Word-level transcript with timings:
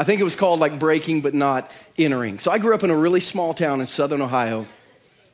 I 0.00 0.04
think 0.04 0.18
it 0.18 0.24
was 0.24 0.34
called 0.34 0.60
like 0.60 0.78
breaking 0.78 1.20
but 1.20 1.34
not 1.34 1.70
entering. 1.98 2.38
So 2.38 2.50
I 2.50 2.56
grew 2.56 2.74
up 2.74 2.82
in 2.82 2.88
a 2.88 2.96
really 2.96 3.20
small 3.20 3.52
town 3.52 3.82
in 3.82 3.86
southern 3.86 4.22
Ohio 4.22 4.66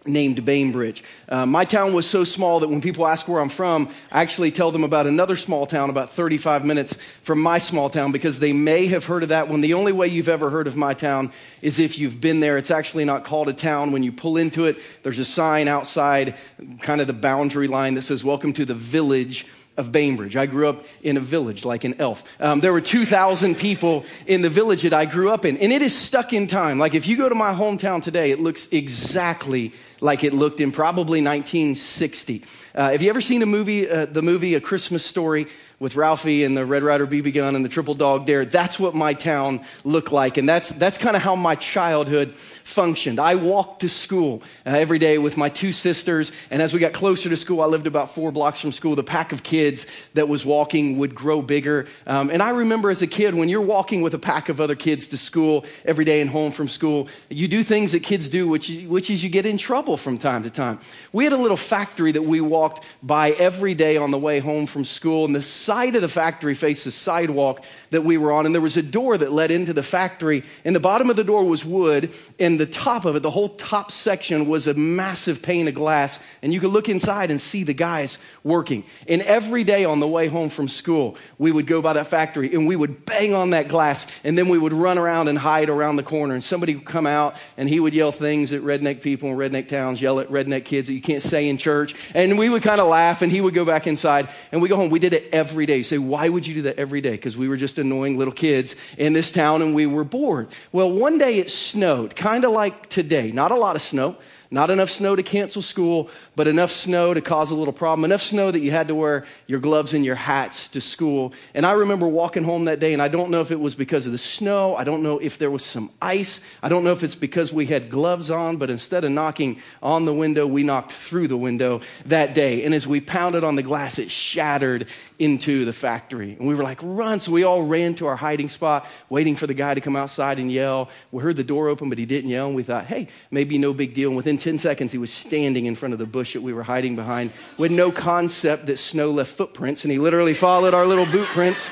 named 0.07 0.45
Bainbridge. 0.45 1.05
Uh, 1.29 1.47
my 1.47 1.65
town 1.65 1.95
was 1.95 2.05
so 2.05 2.25
small 2.25 2.59
that 2.59 2.69
when 2.69 2.81
people 2.81 3.07
ask 3.07 3.29
where 3.29 3.41
I'm 3.41 3.49
from, 3.49 3.89
I 4.11 4.23
actually 4.23 4.51
tell 4.51 4.73
them 4.73 4.83
about 4.83 5.07
another 5.07 5.37
small 5.37 5.67
town 5.67 5.89
about 5.89 6.11
35 6.11 6.65
minutes 6.65 6.99
from 7.23 7.41
my 7.41 7.59
small 7.59 7.91
town 7.91 8.11
because 8.11 8.41
they 8.41 8.53
may 8.53 8.89
have 8.89 9.05
heard 9.05 9.23
of 9.23 9.29
that 9.29 9.49
one. 9.49 9.61
The 9.61 9.75
only 9.75 9.93
way 9.93 10.09
you've 10.09 10.29
ever 10.29 10.51
heard 10.51 10.67
of 10.67 10.75
my 10.75 10.95
town 10.95 11.31
is 11.63 11.79
if 11.79 11.97
you've 11.97 12.21
been 12.21 12.41
there. 12.41 12.59
It's 12.59 12.73
actually 12.73 13.05
not 13.05 13.25
called 13.25 13.49
a 13.49 13.53
town. 13.53 13.93
When 13.93 14.03
you 14.03 14.11
pull 14.11 14.37
into 14.37 14.65
it, 14.65 14.79
there's 15.05 15.21
a 15.21 15.25
sign 15.25 15.69
outside, 15.69 16.35
kind 16.81 17.01
of 17.01 17.07
the 17.07 17.13
boundary 17.13 17.69
line 17.69 17.95
that 17.95 18.03
says, 18.03 18.25
Welcome 18.25 18.53
to 18.55 18.65
the 18.65 18.75
village 18.75 19.47
of 19.77 19.93
Bainbridge. 19.93 20.37
I 20.37 20.47
grew 20.47 20.69
up 20.69 20.85
in 21.03 21.17
a 21.17 21.21
village 21.21 21.65
like 21.65 21.85
an 21.85 21.97
elf. 21.99 22.25
Um, 22.41 22.61
there 22.61 22.73
were 22.73 22.81
2,000 22.81 23.57
people 23.57 24.05
in 24.27 24.43
the 24.43 24.51
village 24.51 24.83
that 24.83 24.93
I 24.93 25.05
grew 25.05 25.31
up 25.31 25.45
in, 25.45 25.57
and 25.59 25.73
it 25.73 25.83
is 25.83 25.95
stuck 25.97 26.33
in 26.33 26.47
time. 26.47 26.79
Like 26.79 26.95
if 26.95 27.07
you 27.07 27.17
go 27.17 27.29
to 27.29 27.35
my 27.35 27.53
hometown 27.53 28.03
today, 28.03 28.31
it 28.31 28.41
looks 28.41 28.69
exactly 28.73 29.73
like 30.01 30.25
it 30.25 30.35
looked 30.35 30.61
in 30.61 30.73
probably 30.73 31.23
1960. 31.23 32.45
Uh, 32.75 32.91
have 32.91 33.03
you 33.03 33.11
ever 33.11 33.21
seen 33.21 33.43
a 33.43 33.47
movie, 33.47 33.89
uh, 33.89 34.07
the 34.07 34.23
movie 34.23 34.55
A 34.55 34.61
Christmas 34.61 35.05
Story? 35.05 35.47
with 35.79 35.95
Ralphie 35.95 36.45
and 36.45 36.57
the 36.57 36.65
Red 36.65 36.83
Ryder 36.83 37.07
BB 37.07 37.35
gun 37.35 37.55
and 37.55 37.65
the 37.65 37.69
Triple 37.69 37.95
Dog 37.95 38.25
Dare. 38.27 38.47
That's 38.47 38.79
what 38.79 38.95
my 38.95 39.13
town 39.13 39.61
looked 39.85 40.11
like. 40.11 40.39
And 40.39 40.49
that's, 40.49 40.71
that's 40.71 40.97
kind 40.97 41.17
of 41.17 41.23
how 41.23 41.37
my 41.37 41.55
childhood 41.55 42.35
functioned. 42.67 43.21
I 43.21 43.37
walked 43.37 43.83
to 43.83 43.89
school 43.89 44.43
uh, 44.67 44.71
every 44.71 44.99
day 44.99 45.19
with 45.19 45.37
my 45.37 45.49
two 45.49 45.73
sisters. 45.73 46.33
And 46.51 46.61
as 46.61 46.75
we 46.75 46.81
got 46.81 46.93
closer 46.93 47.29
to 47.29 47.37
school, 47.37 47.61
I 47.61 47.67
lived 47.67 47.87
about 47.87 48.13
four 48.13 48.33
blocks 48.33 48.61
from 48.61 48.73
school. 48.73 48.97
The 48.97 49.05
pack 49.05 49.33
of 49.33 49.45
kids 49.45 49.87
that 50.15 50.29
was 50.29 50.45
walking 50.45 50.99
would 50.99 51.15
grow 51.15 51.43
bigger. 51.43 51.87
Um, 52.09 52.29
and 52.29 52.43
I 52.43 52.51
remember 52.51 52.91
as 52.91 53.03
a 53.03 53.07
kid, 53.07 53.37
when 53.37 53.49
you're 53.49 53.61
walking 53.61 54.03
with 54.03 54.15
a 54.15 54.19
pack 54.19 54.49
of 54.49 54.61
other 54.61 54.75
kids 54.75 55.07
to 55.09 55.17
school 55.17 55.65
every 55.85 56.05
day 56.05 56.21
and 56.21 56.29
home 56.29 56.51
from 56.51 56.69
school, 56.69 57.07
you 57.31 57.47
do 57.47 57.63
things 57.63 57.93
that 57.93 58.03
kids 58.03 58.29
do, 58.29 58.49
which, 58.49 58.69
which 58.89 59.11
is 59.11 59.23
you 59.23 59.31
get 59.31 59.47
in 59.47 59.59
trouble 59.59 59.97
from 59.97 60.19
time 60.19 60.43
to 60.43 60.51
time. 60.51 60.81
We 61.13 61.23
had 61.23 61.33
a 61.33 61.39
little 61.39 61.57
factory 61.57 62.11
that 62.13 62.23
we 62.23 62.41
walked 62.41 62.85
by 63.01 63.31
every 63.31 63.75
day 63.75 63.97
on 63.97 64.11
the 64.11 64.19
way 64.19 64.41
home 64.41 64.67
from 64.67 64.85
school. 64.85 65.25
And 65.25 65.37
the 65.37 65.43
side 65.43 65.95
of 65.95 66.03
the 66.03 66.09
factory 66.09 66.55
faced 66.55 66.85
the 66.85 66.91
sidewalk 66.91 67.65
that 67.91 68.03
we 68.03 68.19
were 68.19 68.33
on. 68.33 68.45
And 68.45 68.53
there 68.53 68.61
was 68.61 68.77
a 68.77 68.83
door 68.83 69.17
that 69.17 69.31
led 69.31 69.53
into 69.53 69.73
the 69.73 69.85
factory. 69.85 70.43
And 70.65 70.75
the 70.75 70.81
bottom 70.81 71.11
of 71.11 71.17
the 71.17 71.23
door 71.23 71.45
was 71.45 71.65
wood. 71.65 72.13
And 72.41 72.56
the 72.59 72.67
top 72.67 73.05
of 73.05 73.17
it, 73.17 73.23
the 73.23 73.31
whole 73.31 73.51
top 73.51 73.91
section 73.91 74.47
was 74.47 74.67
a 74.67 74.75
massive 74.75 75.43
pane 75.43 75.69
of 75.69 75.75
glass, 75.75 76.19
and 76.43 76.53
you 76.53 76.61
could 76.61 76.71
look 76.71 76.89
inside 76.89 77.31
and 77.31 77.41
see 77.41 77.63
the 77.63 77.75
guys 77.75 78.19
working. 78.43 78.85
And 79.09 79.23
every 79.23 79.65
day 79.65 79.85
on 79.85 80.01
the 80.01 80.09
way 80.09 80.29
home 80.29 80.49
from 80.49 80.69
school, 80.69 81.17
we 81.39 81.53
would 81.53 81.67
go 81.67 81.83
by 81.83 81.95
that 81.95 82.07
factory 82.09 82.55
and 82.55 82.67
we 82.67 82.77
would 82.77 83.05
bang 83.05 83.35
on 83.35 83.51
that 83.51 83.69
glass, 83.69 84.07
and 84.25 84.37
then 84.37 84.49
we 84.49 84.59
would 84.59 84.73
run 84.73 84.99
around 84.99 85.29
and 85.29 85.39
hide 85.39 85.69
around 85.69 85.97
the 85.97 86.03
corner. 86.03 86.35
And 86.35 86.45
somebody 86.45 86.75
would 86.75 86.85
come 86.85 87.07
out 87.07 87.37
and 87.57 87.69
he 87.69 87.81
would 87.81 87.95
yell 87.95 88.13
things 88.13 88.53
at 88.53 88.63
redneck 88.63 89.01
people 89.01 89.31
in 89.31 89.37
redneck 89.37 89.69
towns, 89.69 90.01
yell 90.01 90.21
at 90.21 90.29
redneck 90.29 90.65
kids 90.65 90.89
that 90.89 90.95
you 90.95 91.03
can't 91.03 91.23
say 91.23 91.49
in 91.49 91.59
church. 91.59 91.95
And 92.15 92.39
we 92.39 92.49
would 92.49 92.63
kind 92.63 92.81
of 92.81 92.89
laugh, 92.89 93.23
and 93.23 93.31
he 93.31 93.41
would 93.41 93.55
go 93.55 93.65
back 93.65 93.87
inside, 93.87 94.29
and 94.53 94.63
we 94.63 94.69
go 94.69 94.77
home. 94.77 94.91
We 94.91 94.99
did 94.99 95.13
it 95.13 95.29
every 95.33 95.67
day. 95.67 95.79
You 95.79 95.85
say, 95.85 95.99
why 95.99 96.29
would 96.29 96.47
you 96.47 96.55
do 96.55 96.63
that 96.63 96.79
every 96.79 97.01
day? 97.01 97.13
Because 97.13 97.37
we 97.37 97.49
were 97.49 97.57
just 97.57 97.79
annoying 97.79 98.19
little 98.19 98.35
kids 98.35 98.77
in 98.97 99.13
this 99.13 99.33
town 99.33 99.63
and 99.63 99.75
we 99.75 99.87
were 99.87 100.05
bored. 100.05 100.49
Well, 100.73 100.91
one 100.91 101.19
day 101.19 101.39
it 101.39 101.51
snowed, 101.51 102.17
kind 102.17 102.45
of 102.45 102.46
of 102.47 102.53
like 102.53 102.89
today. 102.89 103.31
Not 103.33 103.51
a 103.51 103.57
lot 103.57 103.77
of 103.77 103.83
snow, 103.83 104.17
not 104.51 104.71
enough 104.71 104.91
snow 104.91 105.17
to 105.17 105.23
cancel 105.23 105.63
school, 105.63 106.09
but 106.37 106.47
enough 106.47 106.71
snow 106.71 107.15
to 107.15 107.21
cause 107.21 107.51
a 107.51 107.55
little 107.55 107.73
problem. 107.73 108.05
Enough 108.05 108.23
snow 108.23 108.51
that 108.51 108.61
you 108.61 108.71
had 108.71 108.89
to 108.89 108.95
wear 108.95 109.25
your 109.47 109.59
gloves 109.59 109.95
and 109.95 110.05
your 110.05 110.15
hats 110.15 110.69
to 110.69 110.81
school. 110.81 111.33
And 111.55 111.65
I 111.65 111.73
remember 111.73 112.07
walking 112.07 112.45
home 112.45 112.67
that 112.67 112.79
day, 112.79 112.93
and 112.93 113.01
I 113.01 113.09
don't 113.09 113.31
know 113.31 113.41
if 113.41 113.51
it 113.51 113.59
was 113.59 113.75
because 113.75 114.07
of 114.07 114.13
the 114.13 114.19
snow. 114.19 114.77
I 114.77 114.85
don't 114.85 115.03
know 115.03 115.19
if 115.19 115.39
there 115.39 115.51
was 115.51 115.65
some 115.65 115.91
ice. 116.01 116.41
I 116.63 116.69
don't 116.69 116.85
know 116.85 116.93
if 116.93 117.03
it's 117.03 117.15
because 117.15 117.53
we 117.53 117.67
had 117.67 117.91
gloves 117.91 118.31
on, 118.31 118.59
but 118.59 118.71
instead 118.71 119.05
of 119.05 119.11
knocking 119.11 119.61
on 119.83 120.05
the 120.05 120.15
window, 120.15 120.47
we 120.47 120.63
knocked 120.63 120.93
through 120.93 121.29
the 121.29 121.37
window 121.37 121.81
that 122.05 122.35
day. 122.35 122.65
And 122.65 122.75
as 122.75 122.87
we 122.87 123.01
pounded 123.01 123.43
on 123.43 123.57
the 123.57 123.63
glass, 123.63 123.99
it 123.99 124.11
shattered 124.11 124.87
into 125.19 125.65
the 125.65 125.73
factory. 125.73 126.33
And 126.33 126.47
we 126.47 126.55
were 126.55 126.63
like, 126.63 126.81
run. 126.83 127.21
So 127.21 127.33
we 127.33 127.45
all 127.45 127.63
ran 127.63 127.95
to 127.95 128.07
our 128.07 128.17
hiding 128.17 128.51
spot, 128.51 128.87
waiting 129.09 129.37
for 129.37 129.47
the 129.47 129.55
guy 129.55 129.73
to 129.73 129.81
come 129.81 129.97
outside 129.97 130.39
and 130.39 130.53
yell. 130.53 130.91
We 131.11 131.23
heard 131.23 131.37
the 131.37 131.45
door 131.45 131.69
open, 131.69 131.89
but 131.89 131.97
he 131.97 132.05
didn't 132.05 132.29
yell. 132.29 132.49
And 132.49 132.55
we 132.55 132.63
thought, 132.63 132.85
hey, 132.85 133.09
maybe 133.31 133.57
no 133.57 133.73
big 133.73 133.95
deal. 133.95 134.11
And 134.11 134.17
within 134.17 134.37
10 134.37 134.59
seconds, 134.59 134.93
he 134.93 134.99
was 134.99 135.11
standing 135.11 135.65
in 135.65 135.75
front 135.75 135.95
of 135.95 135.99
the 135.99 136.05
bush 136.05 136.26
that 136.33 136.43
we 136.43 136.53
were 136.53 136.63
hiding 136.63 136.97
behind 136.97 137.33
with 137.57 137.73
no 137.73 137.91
concept 137.91 138.67
that 138.67 138.79
snow 138.79 139.11
left 139.11 139.33
footprints. 139.33 139.85
And 139.85 139.93
he 139.93 139.99
literally 139.99 140.35
followed 140.35 140.75
our 140.75 140.87
little 140.87 141.07
boot 141.07 141.27
prints 141.29 141.71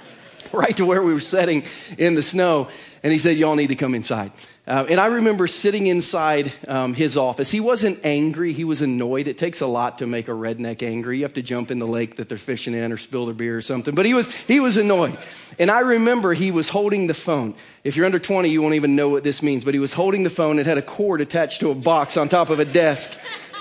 right 0.52 0.76
to 0.76 0.86
where 0.86 1.02
we 1.02 1.12
were 1.12 1.20
setting 1.20 1.62
in 1.98 2.14
the 2.14 2.22
snow. 2.22 2.68
And 3.02 3.12
he 3.12 3.18
said, 3.18 3.36
y'all 3.36 3.56
need 3.56 3.68
to 3.68 3.76
come 3.76 3.94
inside. 3.94 4.32
Uh, 4.64 4.86
and 4.88 5.00
I 5.00 5.06
remember 5.06 5.48
sitting 5.48 5.88
inside 5.88 6.52
um, 6.68 6.94
his 6.94 7.16
office. 7.16 7.50
He 7.50 7.58
wasn't 7.58 7.98
angry, 8.04 8.52
he 8.52 8.62
was 8.62 8.80
annoyed. 8.80 9.26
It 9.26 9.36
takes 9.36 9.60
a 9.60 9.66
lot 9.66 9.98
to 9.98 10.06
make 10.06 10.28
a 10.28 10.32
redneck 10.32 10.84
angry. 10.84 11.16
You 11.16 11.24
have 11.24 11.32
to 11.32 11.42
jump 11.42 11.72
in 11.72 11.80
the 11.80 11.86
lake 11.86 12.14
that 12.16 12.28
they're 12.28 12.38
fishing 12.38 12.72
in 12.72 12.92
or 12.92 12.96
spill 12.96 13.26
their 13.26 13.34
beer 13.34 13.56
or 13.56 13.62
something. 13.62 13.92
But 13.92 14.06
he 14.06 14.14
was, 14.14 14.32
he 14.42 14.60
was 14.60 14.76
annoyed. 14.76 15.18
And 15.58 15.68
I 15.68 15.80
remember 15.80 16.32
he 16.32 16.52
was 16.52 16.68
holding 16.68 17.08
the 17.08 17.14
phone. 17.14 17.56
If 17.82 17.96
you're 17.96 18.06
under 18.06 18.20
20, 18.20 18.50
you 18.50 18.62
won't 18.62 18.76
even 18.76 18.94
know 18.94 19.08
what 19.08 19.24
this 19.24 19.42
means, 19.42 19.64
but 19.64 19.74
he 19.74 19.80
was 19.80 19.92
holding 19.92 20.22
the 20.22 20.30
phone. 20.30 20.60
It 20.60 20.66
had 20.66 20.78
a 20.78 20.82
cord 20.82 21.20
attached 21.20 21.58
to 21.60 21.72
a 21.72 21.74
box 21.74 22.16
on 22.16 22.28
top 22.28 22.48
of 22.48 22.60
a 22.60 22.64
desk 22.64 23.10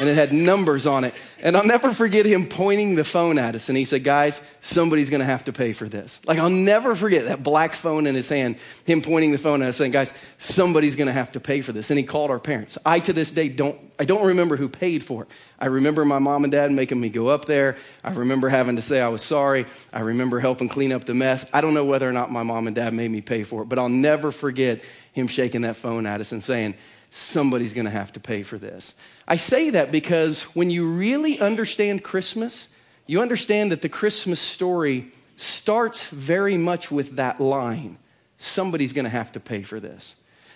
and 0.02 0.10
it 0.10 0.16
had 0.16 0.34
numbers 0.34 0.88
on 0.88 1.04
it. 1.04 1.14
And 1.42 1.56
I'll 1.56 1.64
never 1.64 1.94
forget 1.94 2.26
him 2.26 2.48
pointing 2.48 2.96
the 2.96 3.04
phone 3.04 3.38
at 3.38 3.54
us. 3.54 3.70
And 3.70 3.78
he 3.78 3.86
said, 3.86 4.04
Guys, 4.04 4.42
somebody's 4.60 5.12
going 5.12 5.20
to 5.20 5.26
have 5.26 5.46
to 5.46 5.54
pay 5.54 5.74
for 5.74 5.88
this. 5.88 6.20
Like, 6.26 6.40
I'll 6.40 6.50
never 6.50 6.96
forget 6.96 7.26
that 7.26 7.44
black 7.44 7.74
phone 7.74 8.08
in 8.08 8.16
his 8.16 8.28
hand, 8.28 8.56
him 8.84 9.04
pointing 9.04 9.32
the 9.32 9.38
phone 9.38 9.62
at 9.62 9.70
us, 9.70 9.78
saying, 9.78 9.92
Guys, 9.92 10.12
somebody's 10.40 10.96
going 10.96 11.06
to 11.06 11.14
have 11.14 11.34
to 11.34 11.40
pay 11.40 11.62
for 11.62 11.72
this. 11.72 11.92
And 11.92 12.00
he 12.00 12.04
called 12.04 12.32
our 12.32 12.40
parents. 12.40 12.80
I, 12.84 13.00
to 13.02 13.14
this 13.14 13.32
day, 13.32 13.48
don't, 13.48 13.78
I 14.00 14.06
don't 14.06 14.26
remember 14.26 14.56
who 14.58 14.70
paid 14.70 15.04
for 15.04 15.22
it. 15.22 15.30
I 15.60 15.68
remember 15.68 16.04
my 16.04 16.18
mom 16.18 16.46
and 16.46 16.52
dad 16.52 16.72
making 16.72 17.00
me 17.00 17.10
go 17.10 17.28
up 17.28 17.46
there. 17.46 17.78
I 18.04 18.12
remember 18.12 18.50
having 18.50 18.78
to 18.78 18.82
say 18.82 19.02
I 19.02 19.10
was 19.10 19.22
sorry. 19.22 19.68
I 19.94 20.00
remember 20.00 20.40
helping 20.40 20.68
clean 20.68 20.94
up 20.94 21.04
the 21.04 21.14
mess. 21.14 21.46
I 21.54 21.62
don't 21.62 21.76
know 21.76 21.86
whether 21.86 22.10
or 22.10 22.14
not 22.14 22.32
my 22.32 22.42
mom 22.42 22.66
and 22.66 22.76
dad 22.76 22.96
made 22.96 23.12
me 23.12 23.22
pay 23.22 23.44
for 23.44 23.62
it, 23.62 23.66
but 23.70 23.78
I'll 23.78 23.88
never 23.88 24.32
forget 24.32 24.82
him 25.14 25.28
shaking 25.28 25.62
that 25.62 25.76
phone 25.76 26.08
at 26.08 26.22
us 26.22 26.32
and 26.32 26.42
saying, 26.42 26.74
Somebody's 27.12 27.74
going 27.74 27.86
to 27.86 27.92
have 27.92 28.14
to 28.14 28.20
pay 28.20 28.42
for 28.42 28.58
this. 28.58 28.96
I 29.28 29.38
say 29.38 29.70
that 29.72 29.92
because 29.92 30.44
when 30.56 30.72
you 30.72 30.90
really 30.90 31.40
understand 31.40 32.04
Christmas, 32.04 32.70
you 33.06 33.22
understand 33.22 33.72
that 33.72 33.82
the 33.82 33.90
Christmas 33.90 34.40
story 34.40 35.12
starts 35.36 36.08
very 36.08 36.58
much 36.58 36.90
with 36.90 37.18
that 37.18 37.40
line 37.40 37.98
somebody's 38.42 38.94
going 38.94 39.06
to 39.06 39.10
have 39.10 39.32
to 39.34 39.40
pay 39.40 39.62
for 39.62 39.80
this. 39.80 40.16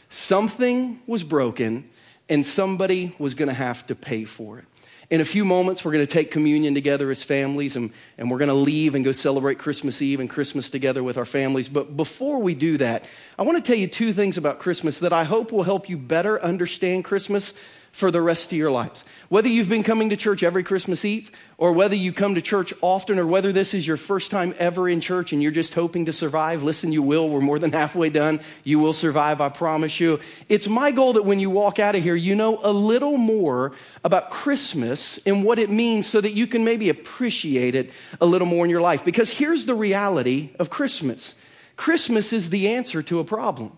Something 0.09 0.99
was 1.07 1.23
broken, 1.23 1.89
and 2.29 2.45
somebody 2.45 3.15
was 3.19 3.35
going 3.35 3.47
to 3.47 3.53
have 3.53 3.85
to 3.87 3.95
pay 3.95 4.25
for 4.25 4.59
it. 4.59 4.65
In 5.09 5.21
a 5.21 5.25
few 5.25 5.45
moments, 5.45 5.85
we're 5.85 5.91
going 5.91 6.05
to 6.05 6.11
take 6.11 6.31
communion 6.31 6.73
together 6.73 7.11
as 7.11 7.21
families, 7.21 7.75
and, 7.75 7.91
and 8.17 8.31
we're 8.31 8.39
going 8.39 8.49
to 8.49 8.55
leave 8.55 8.95
and 8.95 9.05
go 9.05 9.11
celebrate 9.11 9.59
Christmas 9.59 10.01
Eve 10.01 10.19
and 10.19 10.29
Christmas 10.29 10.69
together 10.71 11.03
with 11.03 11.17
our 11.17 11.25
families. 11.25 11.69
But 11.69 11.95
before 11.95 12.39
we 12.39 12.55
do 12.55 12.77
that, 12.77 13.05
I 13.37 13.43
want 13.43 13.63
to 13.63 13.71
tell 13.71 13.79
you 13.79 13.87
two 13.87 14.13
things 14.13 14.37
about 14.37 14.57
Christmas 14.57 14.99
that 14.99 15.13
I 15.13 15.23
hope 15.23 15.51
will 15.51 15.63
help 15.63 15.89
you 15.89 15.97
better 15.97 16.41
understand 16.41 17.05
Christmas 17.05 17.53
for 17.95 18.11
the 18.11 18.21
rest 18.21 18.51
of 18.51 18.57
your 18.57 18.71
lives. 18.71 19.05
Whether 19.29 19.47
you've 19.47 19.69
been 19.69 19.81
coming 19.81 20.09
to 20.09 20.17
church 20.17 20.43
every 20.43 20.63
Christmas 20.63 21.05
Eve, 21.05 21.31
or 21.57 21.71
whether 21.71 21.95
you 21.95 22.11
come 22.11 22.35
to 22.35 22.41
church 22.41 22.73
often, 22.81 23.17
or 23.17 23.25
whether 23.25 23.53
this 23.53 23.73
is 23.73 23.87
your 23.87 23.95
first 23.95 24.31
time 24.31 24.53
ever 24.59 24.89
in 24.89 24.99
church 24.99 25.31
and 25.31 25.41
you're 25.41 25.53
just 25.53 25.73
hoping 25.73 26.03
to 26.03 26.11
survive, 26.11 26.61
listen, 26.61 26.91
you 26.91 27.01
will. 27.01 27.29
We're 27.29 27.39
more 27.39 27.57
than 27.57 27.71
halfway 27.71 28.09
done. 28.09 28.41
You 28.65 28.79
will 28.79 28.91
survive, 28.91 29.39
I 29.39 29.47
promise 29.47 30.01
you. 30.01 30.19
It's 30.49 30.67
my 30.67 30.91
goal 30.91 31.13
that 31.13 31.23
when 31.23 31.39
you 31.39 31.49
walk 31.49 31.79
out 31.79 31.95
of 31.95 32.03
here, 32.03 32.17
you 32.17 32.35
know 32.35 32.59
a 32.61 32.71
little 32.73 33.15
more 33.15 33.71
about 34.03 34.29
Christmas 34.29 35.17
and 35.19 35.45
what 35.45 35.57
it 35.57 35.69
means 35.69 36.05
so 36.05 36.19
that 36.19 36.33
you 36.33 36.47
can 36.47 36.65
maybe 36.65 36.89
appreciate 36.89 37.75
it 37.75 37.91
a 38.19 38.25
little 38.25 38.45
more 38.45 38.65
in 38.65 38.69
your 38.69 38.81
life. 38.81 39.05
Because 39.05 39.31
here's 39.31 39.65
the 39.65 39.75
reality 39.75 40.49
of 40.59 40.69
Christmas 40.69 41.35
Christmas 41.77 42.33
is 42.33 42.49
the 42.49 42.67
answer 42.67 43.01
to 43.03 43.19
a 43.19 43.23
problem. 43.23 43.77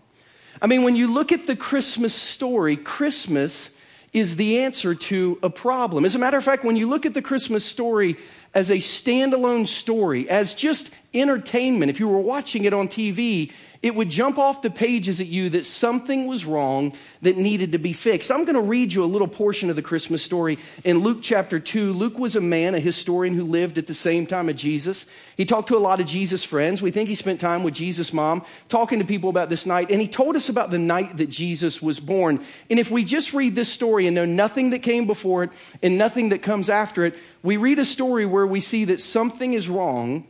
I 0.60 0.66
mean, 0.66 0.82
when 0.82 0.96
you 0.96 1.06
look 1.06 1.30
at 1.30 1.46
the 1.46 1.54
Christmas 1.54 2.14
story, 2.14 2.76
Christmas 2.76 3.76
is 4.12 4.36
the 4.36 4.60
answer 4.60 4.94
to 4.94 5.38
a 5.42 5.50
problem. 5.50 6.04
As 6.04 6.14
a 6.14 6.18
matter 6.18 6.36
of 6.36 6.44
fact, 6.44 6.64
when 6.64 6.76
you 6.76 6.88
look 6.88 7.06
at 7.06 7.14
the 7.14 7.22
Christmas 7.22 7.64
story 7.64 8.16
as 8.54 8.70
a 8.70 8.76
standalone 8.76 9.66
story, 9.66 10.28
as 10.28 10.54
just 10.54 10.90
entertainment, 11.12 11.90
if 11.90 12.00
you 12.00 12.08
were 12.08 12.20
watching 12.20 12.64
it 12.64 12.72
on 12.72 12.88
TV, 12.88 13.52
it 13.80 13.94
would 13.94 14.10
jump 14.10 14.38
off 14.38 14.60
the 14.60 14.70
pages 14.70 15.20
at 15.20 15.28
you 15.28 15.50
that 15.50 15.64
something 15.64 16.26
was 16.26 16.44
wrong 16.44 16.92
that 17.22 17.36
needed 17.36 17.72
to 17.72 17.78
be 17.78 17.92
fixed. 17.92 18.30
I'm 18.30 18.44
going 18.44 18.56
to 18.56 18.60
read 18.60 18.92
you 18.92 19.04
a 19.04 19.06
little 19.06 19.28
portion 19.28 19.70
of 19.70 19.76
the 19.76 19.82
Christmas 19.82 20.22
story 20.22 20.58
in 20.84 20.98
Luke 20.98 21.18
chapter 21.22 21.60
2. 21.60 21.92
Luke 21.92 22.18
was 22.18 22.34
a 22.34 22.40
man, 22.40 22.74
a 22.74 22.80
historian 22.80 23.34
who 23.34 23.44
lived 23.44 23.78
at 23.78 23.86
the 23.86 23.94
same 23.94 24.26
time 24.26 24.48
of 24.48 24.56
Jesus. 24.56 25.06
He 25.36 25.44
talked 25.44 25.68
to 25.68 25.76
a 25.76 25.78
lot 25.78 26.00
of 26.00 26.06
Jesus' 26.06 26.42
friends. 26.42 26.82
We 26.82 26.90
think 26.90 27.08
he 27.08 27.14
spent 27.14 27.40
time 27.40 27.62
with 27.62 27.74
Jesus' 27.74 28.12
mom, 28.12 28.44
talking 28.68 28.98
to 28.98 29.04
people 29.04 29.30
about 29.30 29.48
this 29.48 29.64
night, 29.64 29.92
and 29.92 30.00
he 30.00 30.08
told 30.08 30.34
us 30.34 30.48
about 30.48 30.70
the 30.70 30.78
night 30.78 31.16
that 31.18 31.30
Jesus 31.30 31.80
was 31.80 32.00
born. 32.00 32.44
And 32.68 32.80
if 32.80 32.90
we 32.90 33.04
just 33.04 33.32
read 33.32 33.54
this 33.54 33.72
story 33.72 34.08
and 34.08 34.14
know 34.14 34.24
nothing 34.24 34.70
that 34.70 34.80
came 34.80 35.06
before 35.06 35.44
it 35.44 35.50
and 35.84 35.96
nothing 35.96 36.30
that 36.30 36.42
comes 36.42 36.68
after 36.68 37.04
it, 37.04 37.14
we 37.44 37.56
read 37.56 37.78
a 37.78 37.84
story 37.84 38.26
where 38.26 38.46
we 38.46 38.60
see 38.60 38.86
that 38.86 39.00
something 39.00 39.52
is 39.52 39.68
wrong 39.68 40.26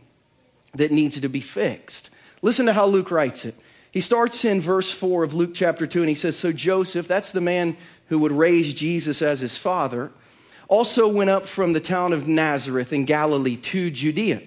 that 0.75 0.93
needs 0.93 1.19
to 1.19 1.29
be 1.29 1.41
fixed. 1.41 2.11
Listen 2.43 2.67
to 2.67 2.73
how 2.73 2.87
Luke 2.87 3.11
writes 3.11 3.45
it. 3.45 3.55
He 3.91 4.01
starts 4.01 4.45
in 4.45 4.61
verse 4.61 4.93
4 4.93 5.25
of 5.25 5.35
Luke 5.35 5.53
chapter 5.55 5.87
2, 5.87 6.01
and 6.01 6.09
he 6.09 6.15
says, 6.15 6.37
So 6.37 6.53
Joseph, 6.53 7.09
that's 7.09 7.33
the 7.33 7.41
man 7.41 7.77
who 8.09 8.19
would 8.19 8.33
raise 8.33 8.75
Jesus 8.75 9.23
as 9.23 9.41
his 9.41 9.57
father, 9.57 10.11
also 10.69 11.09
went 11.09 11.31
up 11.31 11.47
from 11.47 11.73
the 11.73 11.81
town 11.81 12.13
of 12.13 12.29
Nazareth 12.29 12.93
in 12.93 13.07
Galilee 13.07 13.57
to 13.57 13.91
Judea, 13.91 14.43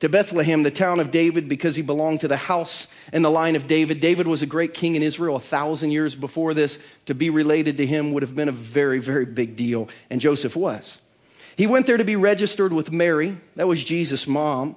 to 0.00 0.08
Bethlehem, 0.08 0.62
the 0.62 0.70
town 0.70 1.00
of 1.00 1.10
David, 1.10 1.48
because 1.48 1.76
he 1.76 1.82
belonged 1.82 2.20
to 2.20 2.28
the 2.28 2.36
house 2.36 2.86
and 3.12 3.24
the 3.24 3.30
line 3.30 3.56
of 3.56 3.66
David. 3.66 4.00
David 4.00 4.26
was 4.26 4.40
a 4.40 4.46
great 4.46 4.72
king 4.72 4.94
in 4.94 5.02
Israel 5.02 5.36
a 5.36 5.40
thousand 5.40 5.90
years 5.90 6.14
before 6.14 6.54
this. 6.54 6.78
To 7.06 7.14
be 7.14 7.28
related 7.28 7.76
to 7.78 7.86
him 7.86 8.12
would 8.12 8.22
have 8.22 8.34
been 8.34 8.48
a 8.48 8.52
very, 8.52 8.98
very 8.98 9.26
big 9.26 9.56
deal, 9.56 9.88
and 10.08 10.20
Joseph 10.20 10.56
was. 10.56 11.00
He 11.56 11.66
went 11.66 11.86
there 11.86 11.96
to 11.96 12.04
be 12.04 12.16
registered 12.16 12.72
with 12.72 12.92
Mary, 12.92 13.36
that 13.56 13.66
was 13.66 13.82
Jesus' 13.82 14.26
mom, 14.26 14.76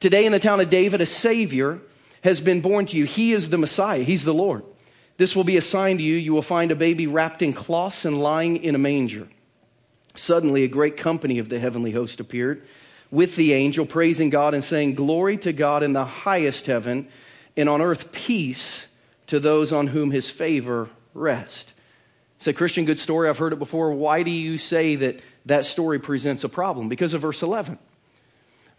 Today 0.00 0.24
in 0.24 0.32
the 0.32 0.40
town 0.40 0.60
of 0.60 0.70
David, 0.70 1.02
a 1.02 1.06
Savior 1.06 1.78
has 2.24 2.40
been 2.40 2.62
born 2.62 2.86
to 2.86 2.96
you. 2.96 3.04
He 3.04 3.32
is 3.32 3.50
the 3.50 3.58
Messiah, 3.58 4.02
He's 4.02 4.24
the 4.24 4.34
Lord. 4.34 4.64
This 5.18 5.36
will 5.36 5.44
be 5.44 5.58
a 5.58 5.62
sign 5.62 5.98
to 5.98 6.02
you. 6.02 6.16
You 6.16 6.32
will 6.32 6.40
find 6.40 6.70
a 6.70 6.74
baby 6.74 7.06
wrapped 7.06 7.42
in 7.42 7.52
cloths 7.52 8.06
and 8.06 8.18
lying 8.18 8.56
in 8.56 8.74
a 8.74 8.78
manger. 8.78 9.28
Suddenly, 10.14 10.64
a 10.64 10.68
great 10.68 10.96
company 10.96 11.38
of 11.38 11.50
the 11.50 11.58
heavenly 11.58 11.90
host 11.90 12.20
appeared 12.20 12.66
with 13.10 13.36
the 13.36 13.52
angel, 13.52 13.84
praising 13.84 14.30
God 14.30 14.54
and 14.54 14.64
saying, 14.64 14.94
Glory 14.94 15.36
to 15.38 15.52
God 15.52 15.82
in 15.82 15.92
the 15.92 16.06
highest 16.06 16.64
heaven, 16.64 17.06
and 17.54 17.68
on 17.68 17.82
earth 17.82 18.12
peace 18.12 18.88
to 19.26 19.38
those 19.38 19.72
on 19.72 19.88
whom 19.88 20.10
his 20.10 20.30
favor 20.30 20.88
rests. 21.12 21.74
It's 22.38 22.46
a 22.46 22.54
Christian 22.54 22.86
good 22.86 22.98
story. 22.98 23.28
I've 23.28 23.36
heard 23.36 23.52
it 23.52 23.58
before. 23.58 23.92
Why 23.92 24.22
do 24.22 24.30
you 24.30 24.56
say 24.56 24.96
that 24.96 25.20
that 25.44 25.66
story 25.66 25.98
presents 25.98 26.42
a 26.42 26.48
problem? 26.48 26.88
Because 26.88 27.12
of 27.12 27.20
verse 27.20 27.42
11. 27.42 27.78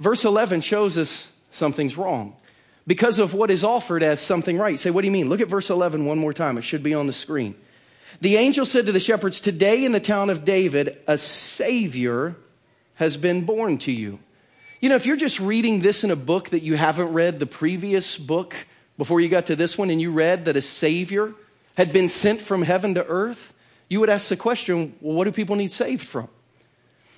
Verse 0.01 0.25
11 0.25 0.61
shows 0.61 0.97
us 0.97 1.29
something's 1.51 1.95
wrong 1.95 2.35
because 2.87 3.19
of 3.19 3.35
what 3.35 3.51
is 3.51 3.63
offered 3.63 4.01
as 4.01 4.19
something 4.19 4.57
right. 4.57 4.79
Say, 4.79 4.89
what 4.89 5.01
do 5.01 5.05
you 5.05 5.11
mean? 5.11 5.29
Look 5.29 5.41
at 5.41 5.47
verse 5.47 5.69
11 5.69 6.05
one 6.05 6.17
more 6.17 6.33
time. 6.33 6.57
It 6.57 6.63
should 6.63 6.81
be 6.81 6.95
on 6.95 7.05
the 7.05 7.13
screen. 7.13 7.53
The 8.19 8.37
angel 8.37 8.65
said 8.65 8.87
to 8.87 8.91
the 8.91 8.99
shepherds, 8.99 9.39
Today 9.39 9.85
in 9.85 9.91
the 9.91 9.99
town 9.99 10.31
of 10.31 10.43
David, 10.43 10.97
a 11.05 11.19
Savior 11.19 12.35
has 12.95 13.15
been 13.15 13.45
born 13.45 13.77
to 13.77 13.91
you. 13.91 14.17
You 14.79 14.89
know, 14.89 14.95
if 14.95 15.05
you're 15.05 15.17
just 15.17 15.39
reading 15.39 15.81
this 15.81 16.03
in 16.03 16.09
a 16.09 16.15
book 16.15 16.49
that 16.49 16.63
you 16.63 16.75
haven't 16.75 17.13
read 17.13 17.37
the 17.37 17.45
previous 17.45 18.17
book 18.17 18.55
before 18.97 19.21
you 19.21 19.29
got 19.29 19.45
to 19.45 19.55
this 19.55 19.77
one, 19.77 19.91
and 19.91 20.01
you 20.01 20.11
read 20.11 20.45
that 20.45 20.55
a 20.55 20.63
Savior 20.63 21.35
had 21.77 21.93
been 21.93 22.09
sent 22.09 22.41
from 22.41 22.63
heaven 22.63 22.95
to 22.95 23.05
earth, 23.05 23.53
you 23.87 23.99
would 23.99 24.09
ask 24.09 24.29
the 24.29 24.35
question 24.35 24.95
well, 24.99 25.15
what 25.15 25.25
do 25.25 25.31
people 25.31 25.55
need 25.55 25.71
saved 25.71 26.07
from? 26.07 26.27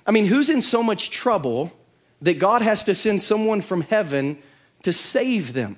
I 0.06 0.12
mean, 0.12 0.26
who's 0.26 0.50
in 0.50 0.62
so 0.62 0.84
much 0.84 1.12
trouble 1.12 1.72
that 2.24 2.40
God 2.40 2.62
has 2.62 2.84
to 2.86 2.96
send 2.96 3.22
someone 3.22 3.62
from 3.62 3.82
heaven 3.82 4.38
to 4.82 4.92
save 4.92 5.54
them? 5.54 5.78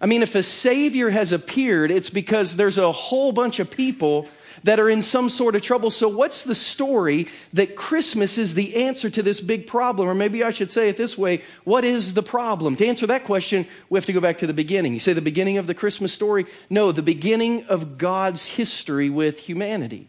I 0.00 0.06
mean, 0.06 0.22
if 0.22 0.34
a 0.34 0.42
Savior 0.42 1.10
has 1.10 1.32
appeared, 1.32 1.90
it's 1.90 2.10
because 2.10 2.56
there's 2.56 2.78
a 2.78 2.90
whole 2.90 3.32
bunch 3.32 3.60
of 3.60 3.70
people 3.70 4.28
that 4.64 4.78
are 4.78 4.88
in 4.88 5.02
some 5.02 5.28
sort 5.28 5.54
of 5.54 5.62
trouble. 5.62 5.90
So, 5.90 6.08
what's 6.08 6.44
the 6.44 6.54
story 6.54 7.28
that 7.52 7.76
Christmas 7.76 8.38
is 8.38 8.54
the 8.54 8.84
answer 8.84 9.10
to 9.10 9.22
this 9.22 9.40
big 9.40 9.66
problem? 9.66 10.08
Or 10.08 10.14
maybe 10.14 10.42
I 10.42 10.50
should 10.50 10.70
say 10.70 10.88
it 10.88 10.96
this 10.96 11.16
way 11.16 11.42
what 11.64 11.84
is 11.84 12.14
the 12.14 12.22
problem? 12.22 12.76
To 12.76 12.86
answer 12.86 13.06
that 13.06 13.24
question, 13.24 13.66
we 13.90 13.96
have 13.96 14.06
to 14.06 14.12
go 14.12 14.20
back 14.20 14.38
to 14.38 14.46
the 14.46 14.54
beginning. 14.54 14.92
You 14.92 15.00
say 15.00 15.12
the 15.12 15.20
beginning 15.20 15.58
of 15.58 15.66
the 15.66 15.74
Christmas 15.74 16.12
story? 16.12 16.46
No, 16.68 16.92
the 16.92 17.02
beginning 17.02 17.64
of 17.66 17.98
God's 17.98 18.46
history 18.46 19.08
with 19.10 19.38
humanity. 19.38 20.08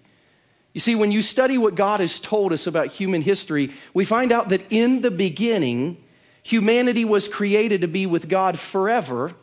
You 0.74 0.82
see, 0.82 0.96
when 0.96 1.12
you 1.12 1.22
study 1.22 1.58
what 1.58 1.76
God 1.76 2.00
has 2.00 2.20
told 2.20 2.52
us 2.52 2.66
about 2.66 2.88
human 2.88 3.22
history, 3.22 3.72
we 3.94 4.06
find 4.06 4.32
out 4.32 4.50
that 4.50 4.66
in 4.72 5.02
the 5.02 5.12
beginning, 5.12 6.04
humanity 6.42 7.06
was 7.06 7.28
created 7.28 7.82
to 7.82 7.88
be 7.88 8.06
with 8.06 8.28
God 8.28 8.60
forever 8.60 9.34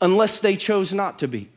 unless 0.00 0.40
they 0.40 0.56
chose 0.56 0.92
not 0.92 1.18
to 1.18 1.28
be. 1.28 1.50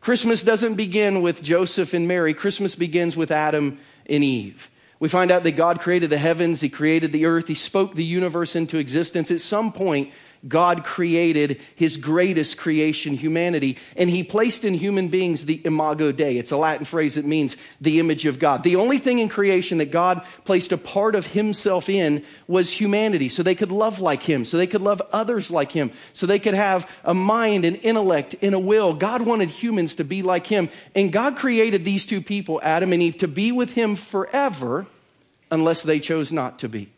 Christmas 0.00 0.42
doesn't 0.44 0.74
begin 0.74 1.22
with 1.22 1.42
Joseph 1.42 1.94
and 1.94 2.06
Mary, 2.06 2.32
Christmas 2.32 2.76
begins 2.76 3.16
with 3.16 3.30
Adam 3.30 3.78
and 4.06 4.22
Eve. 4.22 4.70
We 5.00 5.08
find 5.08 5.30
out 5.30 5.42
that 5.42 5.52
God 5.52 5.80
created 5.80 6.10
the 6.10 6.18
heavens, 6.18 6.60
He 6.60 6.68
created 6.68 7.10
the 7.10 7.26
earth, 7.26 7.48
He 7.48 7.54
spoke 7.54 7.94
the 7.94 8.04
universe 8.04 8.54
into 8.54 8.78
existence. 8.78 9.30
At 9.30 9.40
some 9.40 9.72
point, 9.72 10.12
God 10.46 10.84
created 10.84 11.60
his 11.74 11.96
greatest 11.96 12.58
creation, 12.58 13.14
humanity, 13.14 13.78
and 13.96 14.10
he 14.10 14.22
placed 14.22 14.64
in 14.64 14.74
human 14.74 15.08
beings 15.08 15.46
the 15.46 15.60
imago 15.64 16.12
Dei. 16.12 16.36
It's 16.36 16.50
a 16.50 16.56
Latin 16.56 16.84
phrase 16.84 17.14
that 17.14 17.24
means 17.24 17.56
the 17.80 17.98
image 17.98 18.26
of 18.26 18.38
God. 18.38 18.62
The 18.62 18.76
only 18.76 18.98
thing 18.98 19.18
in 19.20 19.28
creation 19.28 19.78
that 19.78 19.90
God 19.90 20.22
placed 20.44 20.72
a 20.72 20.76
part 20.76 21.14
of 21.14 21.28
himself 21.28 21.88
in 21.88 22.24
was 22.46 22.70
humanity, 22.72 23.28
so 23.28 23.42
they 23.42 23.54
could 23.54 23.72
love 23.72 24.00
like 24.00 24.22
him, 24.22 24.44
so 24.44 24.56
they 24.56 24.66
could 24.66 24.82
love 24.82 25.00
others 25.12 25.50
like 25.50 25.72
him, 25.72 25.90
so 26.12 26.26
they 26.26 26.38
could 26.38 26.54
have 26.54 26.90
a 27.04 27.14
mind, 27.14 27.64
an 27.64 27.76
intellect, 27.76 28.34
and 28.42 28.54
a 28.54 28.58
will. 28.58 28.92
God 28.92 29.22
wanted 29.22 29.48
humans 29.48 29.96
to 29.96 30.04
be 30.04 30.22
like 30.22 30.46
him, 30.46 30.68
and 30.94 31.12
God 31.12 31.36
created 31.36 31.84
these 31.84 32.04
two 32.04 32.20
people, 32.20 32.60
Adam 32.62 32.92
and 32.92 33.02
Eve, 33.02 33.16
to 33.18 33.28
be 33.28 33.52
with 33.52 33.72
him 33.72 33.96
forever 33.96 34.86
unless 35.50 35.82
they 35.82 36.00
chose 36.00 36.32
not 36.32 36.58
to 36.58 36.68
be. 36.68 36.90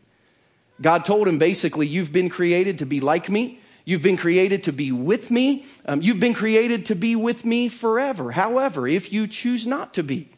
God 0.81 1.05
told 1.05 1.29
him 1.29 1.39
basically, 1.39 1.87
You've 1.87 2.13
been 2.13 2.29
created 2.29 2.79
to 2.79 2.87
be 2.87 3.01
like 3.01 3.29
me. 3.31 3.61
You've 3.85 4.03
been 4.03 4.17
created 4.17 4.65
to 4.65 4.73
be 4.73 4.91
with 4.91 5.31
me. 5.31 5.65
Um, 5.85 6.03
you've 6.03 6.19
been 6.19 6.35
created 6.35 6.87
to 6.87 6.97
be 6.97 7.15
with 7.15 7.45
me 7.45 7.69
forever. 7.69 8.33
However, 8.33 8.89
if 8.89 9.13
you 9.13 9.29
choose 9.29 9.65
not 9.65 9.95
to 9.95 10.03
be, 10.03 10.29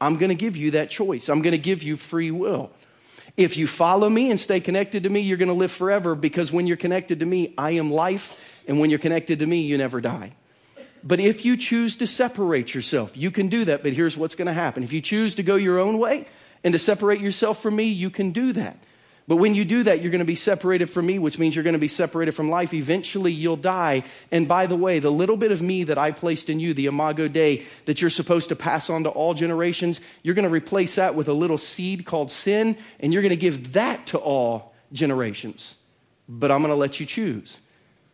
I'm 0.00 0.18
going 0.18 0.28
to 0.28 0.36
give 0.36 0.56
you 0.56 0.72
that 0.72 0.88
choice. 0.88 1.28
I'm 1.28 1.42
going 1.42 1.52
to 1.52 1.58
give 1.58 1.82
you 1.82 1.96
free 1.96 2.30
will. 2.30 2.70
If 3.36 3.56
you 3.56 3.66
follow 3.66 4.08
me 4.08 4.30
and 4.30 4.38
stay 4.38 4.60
connected 4.60 5.02
to 5.02 5.10
me, 5.10 5.20
you're 5.20 5.36
going 5.36 5.48
to 5.48 5.54
live 5.54 5.72
forever 5.72 6.14
because 6.14 6.52
when 6.52 6.68
you're 6.68 6.76
connected 6.76 7.20
to 7.20 7.26
me, 7.26 7.54
I 7.58 7.72
am 7.72 7.90
life. 7.90 8.62
And 8.68 8.78
when 8.78 8.90
you're 8.90 9.00
connected 9.00 9.40
to 9.40 9.46
me, 9.46 9.62
you 9.62 9.78
never 9.78 10.00
die. 10.00 10.34
But 11.02 11.18
if 11.18 11.44
you 11.44 11.56
choose 11.56 11.96
to 11.96 12.06
separate 12.06 12.74
yourself, 12.74 13.16
you 13.16 13.32
can 13.32 13.48
do 13.48 13.64
that. 13.64 13.82
But 13.82 13.94
here's 13.94 14.16
what's 14.16 14.36
going 14.36 14.46
to 14.46 14.52
happen. 14.52 14.84
If 14.84 14.92
you 14.92 15.00
choose 15.00 15.34
to 15.36 15.42
go 15.42 15.56
your 15.56 15.80
own 15.80 15.98
way 15.98 16.28
and 16.62 16.72
to 16.72 16.78
separate 16.78 17.20
yourself 17.20 17.60
from 17.60 17.74
me, 17.74 17.84
you 17.84 18.10
can 18.10 18.30
do 18.30 18.52
that. 18.52 18.78
But 19.28 19.36
when 19.36 19.54
you 19.54 19.64
do 19.64 19.84
that, 19.84 20.02
you're 20.02 20.10
going 20.10 20.18
to 20.18 20.24
be 20.24 20.34
separated 20.34 20.90
from 20.90 21.06
me, 21.06 21.18
which 21.18 21.38
means 21.38 21.54
you're 21.54 21.62
going 21.62 21.74
to 21.74 21.78
be 21.78 21.88
separated 21.88 22.32
from 22.32 22.50
life. 22.50 22.74
Eventually, 22.74 23.32
you'll 23.32 23.56
die. 23.56 24.02
And 24.32 24.48
by 24.48 24.66
the 24.66 24.76
way, 24.76 24.98
the 24.98 25.12
little 25.12 25.36
bit 25.36 25.52
of 25.52 25.62
me 25.62 25.84
that 25.84 25.96
I 25.96 26.10
placed 26.10 26.48
in 26.48 26.58
you, 26.58 26.74
the 26.74 26.86
Imago 26.86 27.28
Dei, 27.28 27.64
that 27.84 28.00
you're 28.00 28.10
supposed 28.10 28.48
to 28.48 28.56
pass 28.56 28.90
on 28.90 29.04
to 29.04 29.10
all 29.10 29.34
generations, 29.34 30.00
you're 30.22 30.34
going 30.34 30.48
to 30.48 30.50
replace 30.50 30.96
that 30.96 31.14
with 31.14 31.28
a 31.28 31.32
little 31.32 31.58
seed 31.58 32.04
called 32.04 32.30
sin, 32.30 32.76
and 32.98 33.12
you're 33.12 33.22
going 33.22 33.30
to 33.30 33.36
give 33.36 33.74
that 33.74 34.06
to 34.08 34.18
all 34.18 34.74
generations. 34.92 35.76
But 36.28 36.50
I'm 36.50 36.58
going 36.58 36.70
to 36.70 36.76
let 36.76 36.98
you 36.98 37.06
choose. 37.06 37.60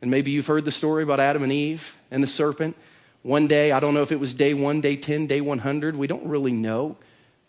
And 0.02 0.10
maybe 0.10 0.30
you've 0.30 0.46
heard 0.46 0.64
the 0.64 0.72
story 0.72 1.02
about 1.02 1.20
Adam 1.20 1.42
and 1.42 1.52
Eve 1.52 1.96
and 2.10 2.22
the 2.22 2.28
serpent. 2.28 2.76
One 3.22 3.46
day, 3.46 3.72
I 3.72 3.80
don't 3.80 3.94
know 3.94 4.02
if 4.02 4.12
it 4.12 4.20
was 4.20 4.34
day 4.34 4.54
one, 4.54 4.80
day 4.80 4.96
10, 4.96 5.26
day 5.26 5.40
100, 5.40 5.96
we 5.96 6.06
don't 6.06 6.26
really 6.26 6.52
know. 6.52 6.96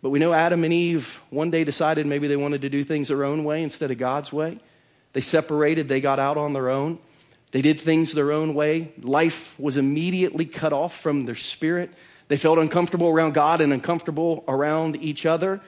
But 0.02 0.10
we 0.10 0.20
know 0.20 0.34
Adam 0.34 0.64
and 0.64 0.74
Eve 0.74 1.22
one 1.30 1.52
day 1.52 1.64
decided 1.64 2.06
maybe 2.06 2.28
they 2.28 2.38
wanted 2.38 2.62
to 2.62 2.70
do 2.70 2.84
things 2.84 3.10
their 3.10 3.26
own 3.26 3.44
way 3.44 3.64
instead 3.64 3.92
of 3.92 3.98
God's 3.98 4.32
way. 4.32 4.60
They 5.14 5.22
separated, 5.22 5.90
they 5.90 6.02
got 6.02 6.20
out 6.20 6.38
on 6.38 6.54
their 6.54 6.70
own. 6.70 7.00
They 7.52 7.62
did 7.62 7.80
things 7.80 8.14
their 8.14 8.32
own 8.32 8.54
way. 8.54 8.94
Life 9.02 9.60
was 9.60 9.76
immediately 9.76 10.46
cut 10.46 10.72
off 10.72 10.98
from 11.00 11.26
their 11.26 11.36
spirit. 11.36 11.90
They 12.28 12.38
felt 12.38 12.60
uncomfortable 12.60 13.10
around 13.10 13.34
God 13.34 13.60
and 13.60 13.74
uncomfortable 13.74 14.44
around 14.48 14.98
each 15.02 15.26
other. 15.26 15.60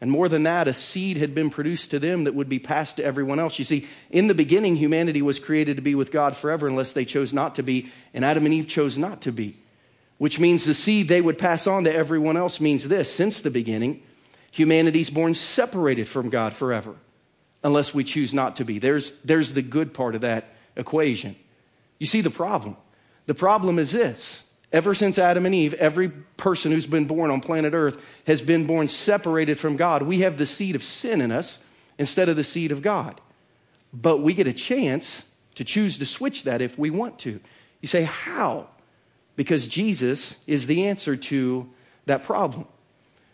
And 0.00 0.10
more 0.10 0.28
than 0.28 0.42
that, 0.42 0.68
a 0.68 0.74
seed 0.74 1.16
had 1.16 1.34
been 1.34 1.50
produced 1.50 1.92
to 1.92 2.00
them 2.00 2.24
that 2.24 2.34
would 2.34 2.48
be 2.48 2.58
passed 2.58 2.96
to 2.96 3.04
everyone 3.04 3.38
else. 3.38 3.58
You 3.58 3.64
see, 3.64 3.86
in 4.10 4.26
the 4.26 4.34
beginning, 4.34 4.76
humanity 4.76 5.22
was 5.22 5.38
created 5.38 5.76
to 5.76 5.82
be 5.82 5.94
with 5.94 6.10
God 6.10 6.36
forever 6.36 6.66
unless 6.66 6.92
they 6.92 7.04
chose 7.04 7.32
not 7.32 7.54
to 7.54 7.62
be, 7.62 7.90
and 8.12 8.24
Adam 8.24 8.44
and 8.44 8.52
Eve 8.52 8.68
chose 8.68 8.98
not 8.98 9.22
to 9.22 9.32
be 9.32 9.56
which 10.18 10.38
means 10.38 10.64
the 10.64 10.74
seed 10.74 11.08
they 11.08 11.20
would 11.20 11.38
pass 11.38 11.66
on 11.66 11.84
to 11.84 11.94
everyone 11.94 12.36
else 12.36 12.60
means 12.60 12.88
this 12.88 13.12
since 13.12 13.40
the 13.40 13.50
beginning, 13.50 14.02
humanity's 14.52 15.10
born 15.10 15.34
separated 15.34 16.08
from 16.08 16.30
God 16.30 16.54
forever, 16.54 16.94
unless 17.62 17.92
we 17.92 18.04
choose 18.04 18.32
not 18.32 18.56
to 18.56 18.64
be. 18.64 18.78
There's, 18.78 19.12
there's 19.22 19.52
the 19.52 19.62
good 19.62 19.92
part 19.92 20.14
of 20.14 20.20
that 20.20 20.54
equation. 20.76 21.36
You 21.98 22.06
see 22.06 22.20
the 22.20 22.30
problem. 22.30 22.76
The 23.26 23.34
problem 23.34 23.78
is 23.78 23.92
this 23.92 24.44
ever 24.72 24.94
since 24.94 25.18
Adam 25.18 25.46
and 25.46 25.54
Eve, 25.54 25.74
every 25.74 26.08
person 26.08 26.72
who's 26.72 26.86
been 26.86 27.06
born 27.06 27.30
on 27.30 27.40
planet 27.40 27.74
Earth 27.74 27.96
has 28.26 28.42
been 28.42 28.66
born 28.66 28.88
separated 28.88 29.58
from 29.58 29.76
God. 29.76 30.02
We 30.02 30.20
have 30.20 30.36
the 30.36 30.46
seed 30.46 30.74
of 30.74 30.82
sin 30.82 31.20
in 31.20 31.30
us 31.30 31.62
instead 31.96 32.28
of 32.28 32.36
the 32.36 32.44
seed 32.44 32.72
of 32.72 32.82
God. 32.82 33.20
But 33.92 34.18
we 34.18 34.34
get 34.34 34.48
a 34.48 34.52
chance 34.52 35.30
to 35.54 35.64
choose 35.64 35.98
to 35.98 36.06
switch 36.06 36.42
that 36.42 36.60
if 36.60 36.76
we 36.76 36.90
want 36.90 37.20
to. 37.20 37.38
You 37.80 37.88
say, 37.88 38.02
how? 38.02 38.66
Because 39.36 39.68
Jesus 39.68 40.42
is 40.46 40.66
the 40.66 40.86
answer 40.86 41.16
to 41.16 41.68
that 42.06 42.24
problem. 42.24 42.66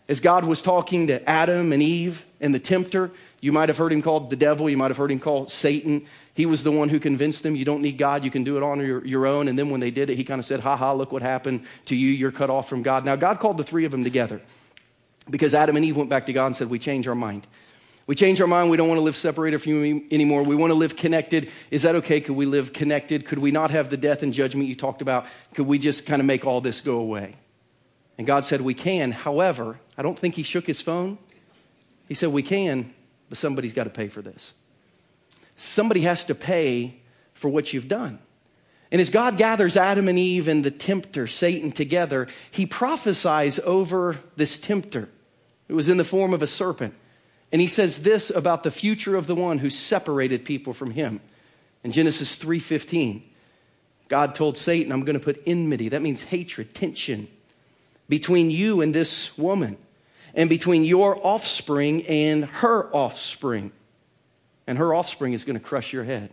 As 0.09 0.19
God 0.19 0.45
was 0.45 0.61
talking 0.61 1.07
to 1.07 1.29
Adam 1.29 1.71
and 1.71 1.81
Eve 1.81 2.25
and 2.39 2.53
the 2.53 2.59
tempter, 2.59 3.11
you 3.39 3.51
might 3.51 3.69
have 3.69 3.77
heard 3.77 3.93
him 3.93 4.01
called 4.01 4.29
the 4.29 4.35
devil, 4.35 4.69
you 4.69 4.77
might 4.77 4.89
have 4.89 4.97
heard 4.97 5.11
him 5.11 5.19
called 5.19 5.51
Satan. 5.51 6.05
He 6.33 6.45
was 6.45 6.63
the 6.63 6.71
one 6.71 6.89
who 6.89 6.99
convinced 6.99 7.43
them 7.43 7.55
you 7.55 7.65
don't 7.65 7.81
need 7.81 7.97
God, 7.97 8.23
you 8.23 8.31
can 8.31 8.43
do 8.43 8.57
it 8.57 8.63
on 8.63 8.79
your, 8.79 9.05
your 9.05 9.27
own. 9.27 9.47
And 9.47 9.57
then 9.57 9.69
when 9.69 9.79
they 9.79 9.91
did 9.91 10.09
it, 10.09 10.15
he 10.15 10.23
kind 10.23 10.39
of 10.39 10.45
said, 10.45 10.61
Ha 10.61 10.75
ha, 10.75 10.93
look 10.93 11.11
what 11.11 11.21
happened 11.21 11.65
to 11.85 11.95
you, 11.95 12.09
you're 12.09 12.31
cut 12.31 12.49
off 12.49 12.67
from 12.67 12.83
God. 12.83 13.05
Now, 13.05 13.15
God 13.15 13.39
called 13.39 13.57
the 13.57 13.63
three 13.63 13.85
of 13.85 13.91
them 13.91 14.03
together 14.03 14.41
because 15.29 15.53
Adam 15.53 15.75
and 15.75 15.85
Eve 15.85 15.97
went 15.97 16.09
back 16.09 16.25
to 16.27 16.33
God 16.33 16.47
and 16.47 16.55
said, 16.55 16.69
We 16.69 16.79
change 16.79 17.07
our 17.07 17.15
mind. 17.15 17.47
We 18.11 18.15
change 18.15 18.41
our 18.41 18.47
mind. 18.47 18.69
We 18.69 18.75
don't 18.75 18.89
want 18.89 18.97
to 18.97 19.03
live 19.03 19.15
separated 19.15 19.59
from 19.59 19.71
you 19.71 20.05
anymore. 20.11 20.43
We 20.43 20.53
want 20.53 20.71
to 20.71 20.75
live 20.75 20.97
connected. 20.97 21.49
Is 21.69 21.83
that 21.83 21.95
okay? 21.95 22.19
Could 22.19 22.35
we 22.35 22.45
live 22.45 22.73
connected? 22.73 23.23
Could 23.23 23.39
we 23.39 23.51
not 23.51 23.71
have 23.71 23.89
the 23.89 23.95
death 23.95 24.21
and 24.21 24.33
judgment 24.33 24.67
you 24.67 24.75
talked 24.75 25.01
about? 25.01 25.27
Could 25.53 25.65
we 25.65 25.79
just 25.79 26.05
kind 26.05 26.19
of 26.19 26.25
make 26.25 26.45
all 26.45 26.59
this 26.59 26.81
go 26.81 26.97
away? 26.97 27.37
And 28.17 28.27
God 28.27 28.43
said, 28.43 28.59
We 28.59 28.73
can. 28.73 29.13
However, 29.13 29.79
I 29.97 30.01
don't 30.01 30.19
think 30.19 30.35
He 30.35 30.43
shook 30.43 30.67
His 30.67 30.81
phone. 30.81 31.19
He 32.09 32.13
said, 32.13 32.33
We 32.33 32.43
can, 32.43 32.93
but 33.29 33.37
somebody's 33.37 33.73
got 33.73 33.85
to 33.85 33.89
pay 33.89 34.09
for 34.09 34.21
this. 34.21 34.55
Somebody 35.55 36.01
has 36.01 36.25
to 36.25 36.35
pay 36.35 36.97
for 37.33 37.47
what 37.47 37.71
you've 37.71 37.87
done. 37.87 38.19
And 38.91 38.99
as 38.99 39.09
God 39.09 39.37
gathers 39.37 39.77
Adam 39.77 40.09
and 40.09 40.19
Eve 40.19 40.49
and 40.49 40.65
the 40.65 40.71
tempter, 40.71 41.27
Satan, 41.27 41.71
together, 41.71 42.27
he 42.51 42.65
prophesies 42.65 43.57
over 43.59 44.19
this 44.35 44.59
tempter. 44.59 45.07
It 45.69 45.75
was 45.75 45.87
in 45.87 45.95
the 45.95 46.03
form 46.03 46.33
of 46.33 46.41
a 46.41 46.47
serpent. 46.47 46.95
And 47.51 47.59
he 47.59 47.67
says 47.67 48.03
this 48.03 48.29
about 48.29 48.63
the 48.63 48.71
future 48.71 49.15
of 49.15 49.27
the 49.27 49.35
one 49.35 49.57
who 49.57 49.69
separated 49.69 50.45
people 50.45 50.73
from 50.73 50.91
him. 50.91 51.19
In 51.83 51.91
Genesis 51.91 52.37
3:15, 52.37 53.23
God 54.07 54.35
told 54.35 54.57
Satan, 54.57 54.91
"I'm 54.91 55.03
going 55.03 55.17
to 55.17 55.23
put 55.23 55.41
enmity, 55.45 55.89
that 55.89 56.01
means 56.01 56.23
hatred, 56.23 56.73
tension 56.73 57.27
between 58.07 58.51
you 58.51 58.81
and 58.81 58.93
this 58.93 59.37
woman, 59.37 59.77
and 60.33 60.49
between 60.49 60.83
your 60.85 61.19
offspring 61.25 62.05
and 62.07 62.45
her 62.45 62.93
offspring. 62.93 63.71
And 64.67 64.77
her 64.77 64.93
offspring 64.93 65.33
is 65.33 65.43
going 65.43 65.57
to 65.57 65.65
crush 65.65 65.91
your 65.91 66.03
head." 66.03 66.29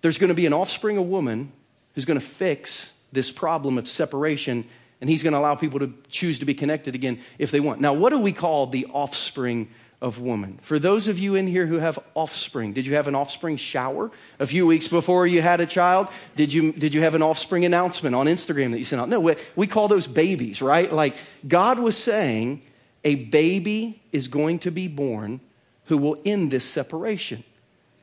There's 0.00 0.18
going 0.18 0.28
to 0.28 0.34
be 0.34 0.46
an 0.46 0.52
offspring, 0.52 0.96
of 0.96 1.06
woman, 1.06 1.52
who's 1.94 2.04
going 2.04 2.20
to 2.20 2.24
fix 2.24 2.92
this 3.12 3.32
problem 3.32 3.76
of 3.78 3.88
separation, 3.88 4.64
and 5.00 5.10
he's 5.10 5.22
going 5.22 5.32
to 5.32 5.38
allow 5.38 5.54
people 5.54 5.80
to 5.80 5.92
choose 6.08 6.38
to 6.38 6.44
be 6.44 6.54
connected 6.54 6.94
again 6.94 7.18
if 7.38 7.50
they 7.50 7.60
want. 7.60 7.80
Now, 7.80 7.92
what 7.92 8.10
do 8.10 8.18
we 8.18 8.32
call 8.32 8.66
the 8.66 8.86
offspring 8.86 9.68
of 10.00 10.20
woman. 10.20 10.58
For 10.62 10.78
those 10.78 11.08
of 11.08 11.18
you 11.18 11.34
in 11.34 11.46
here 11.46 11.66
who 11.66 11.78
have 11.78 11.98
offspring, 12.14 12.72
did 12.72 12.86
you 12.86 12.94
have 12.94 13.08
an 13.08 13.14
offspring 13.14 13.56
shower 13.56 14.10
a 14.38 14.46
few 14.46 14.66
weeks 14.66 14.86
before 14.86 15.26
you 15.26 15.42
had 15.42 15.60
a 15.60 15.66
child? 15.66 16.08
Did 16.36 16.52
you, 16.52 16.72
did 16.72 16.94
you 16.94 17.00
have 17.00 17.16
an 17.16 17.22
offspring 17.22 17.64
announcement 17.64 18.14
on 18.14 18.26
Instagram 18.26 18.70
that 18.70 18.78
you 18.78 18.84
sent 18.84 19.02
out? 19.02 19.08
No, 19.08 19.18
we, 19.18 19.34
we 19.56 19.66
call 19.66 19.88
those 19.88 20.06
babies, 20.06 20.62
right? 20.62 20.92
Like 20.92 21.16
God 21.46 21.80
was 21.80 21.96
saying, 21.96 22.62
a 23.02 23.16
baby 23.16 24.00
is 24.12 24.28
going 24.28 24.60
to 24.60 24.70
be 24.70 24.86
born 24.86 25.40
who 25.86 25.98
will 25.98 26.20
end 26.24 26.50
this 26.50 26.64
separation. 26.64 27.42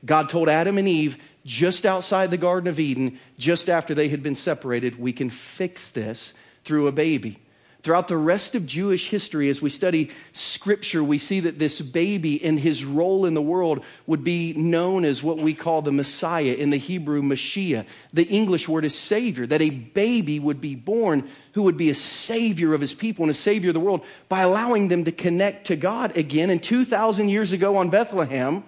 God 0.04 0.30
told 0.30 0.50
Adam 0.50 0.78
and 0.78 0.88
Eve 0.88 1.18
just 1.46 1.86
outside 1.86 2.32
the 2.32 2.38
Garden 2.38 2.68
of 2.68 2.80
Eden, 2.80 3.20
just 3.38 3.70
after 3.70 3.94
they 3.94 4.10
had 4.10 4.24
been 4.24 4.36
separated, 4.36 5.00
we 5.00 5.14
can 5.14 5.30
fix 5.30 5.92
this 5.92 6.34
through 6.64 6.88
a 6.88 6.92
baby. 6.92 7.40
Throughout 7.86 8.08
the 8.08 8.18
rest 8.18 8.56
of 8.56 8.66
Jewish 8.66 9.12
history, 9.12 9.48
as 9.48 9.62
we 9.62 9.70
study 9.70 10.10
scripture, 10.34 11.04
we 11.04 11.20
see 11.20 11.42
that 11.42 11.60
this 11.60 11.80
baby 11.82 12.44
and 12.44 12.58
his 12.58 12.84
role 12.84 13.28
in 13.28 13.36
the 13.36 13.44
world 13.44 13.84
would 14.08 14.24
be 14.24 14.54
known 14.54 15.06
as 15.06 15.22
what 15.22 15.38
we 15.38 15.54
call 15.54 15.84
the 15.84 15.92
Messiah 15.92 16.56
in 16.56 16.72
the 16.72 16.78
Hebrew, 16.78 17.22
Mashiach. 17.22 17.86
The 18.12 18.24
English 18.24 18.68
word 18.68 18.86
is 18.86 18.98
Savior, 18.98 19.46
that 19.46 19.62
a 19.62 19.70
baby 19.70 20.40
would 20.40 20.60
be 20.60 20.74
born 20.74 21.30
who 21.52 21.62
would 21.62 21.78
be 21.78 21.92
a 21.92 21.94
Savior 21.94 22.74
of 22.74 22.82
his 22.82 22.96
people 22.96 23.22
and 23.24 23.30
a 23.30 23.36
Savior 23.36 23.70
of 23.70 23.76
the 23.76 23.80
world 23.80 24.04
by 24.30 24.42
allowing 24.42 24.88
them 24.88 25.04
to 25.04 25.12
connect 25.12 25.68
to 25.68 25.76
God 25.76 26.18
again. 26.18 26.50
And 26.50 26.64
2,000 26.64 27.30
years 27.30 27.52
ago 27.52 27.76
on 27.76 27.92
Bethlehem, 27.92 28.64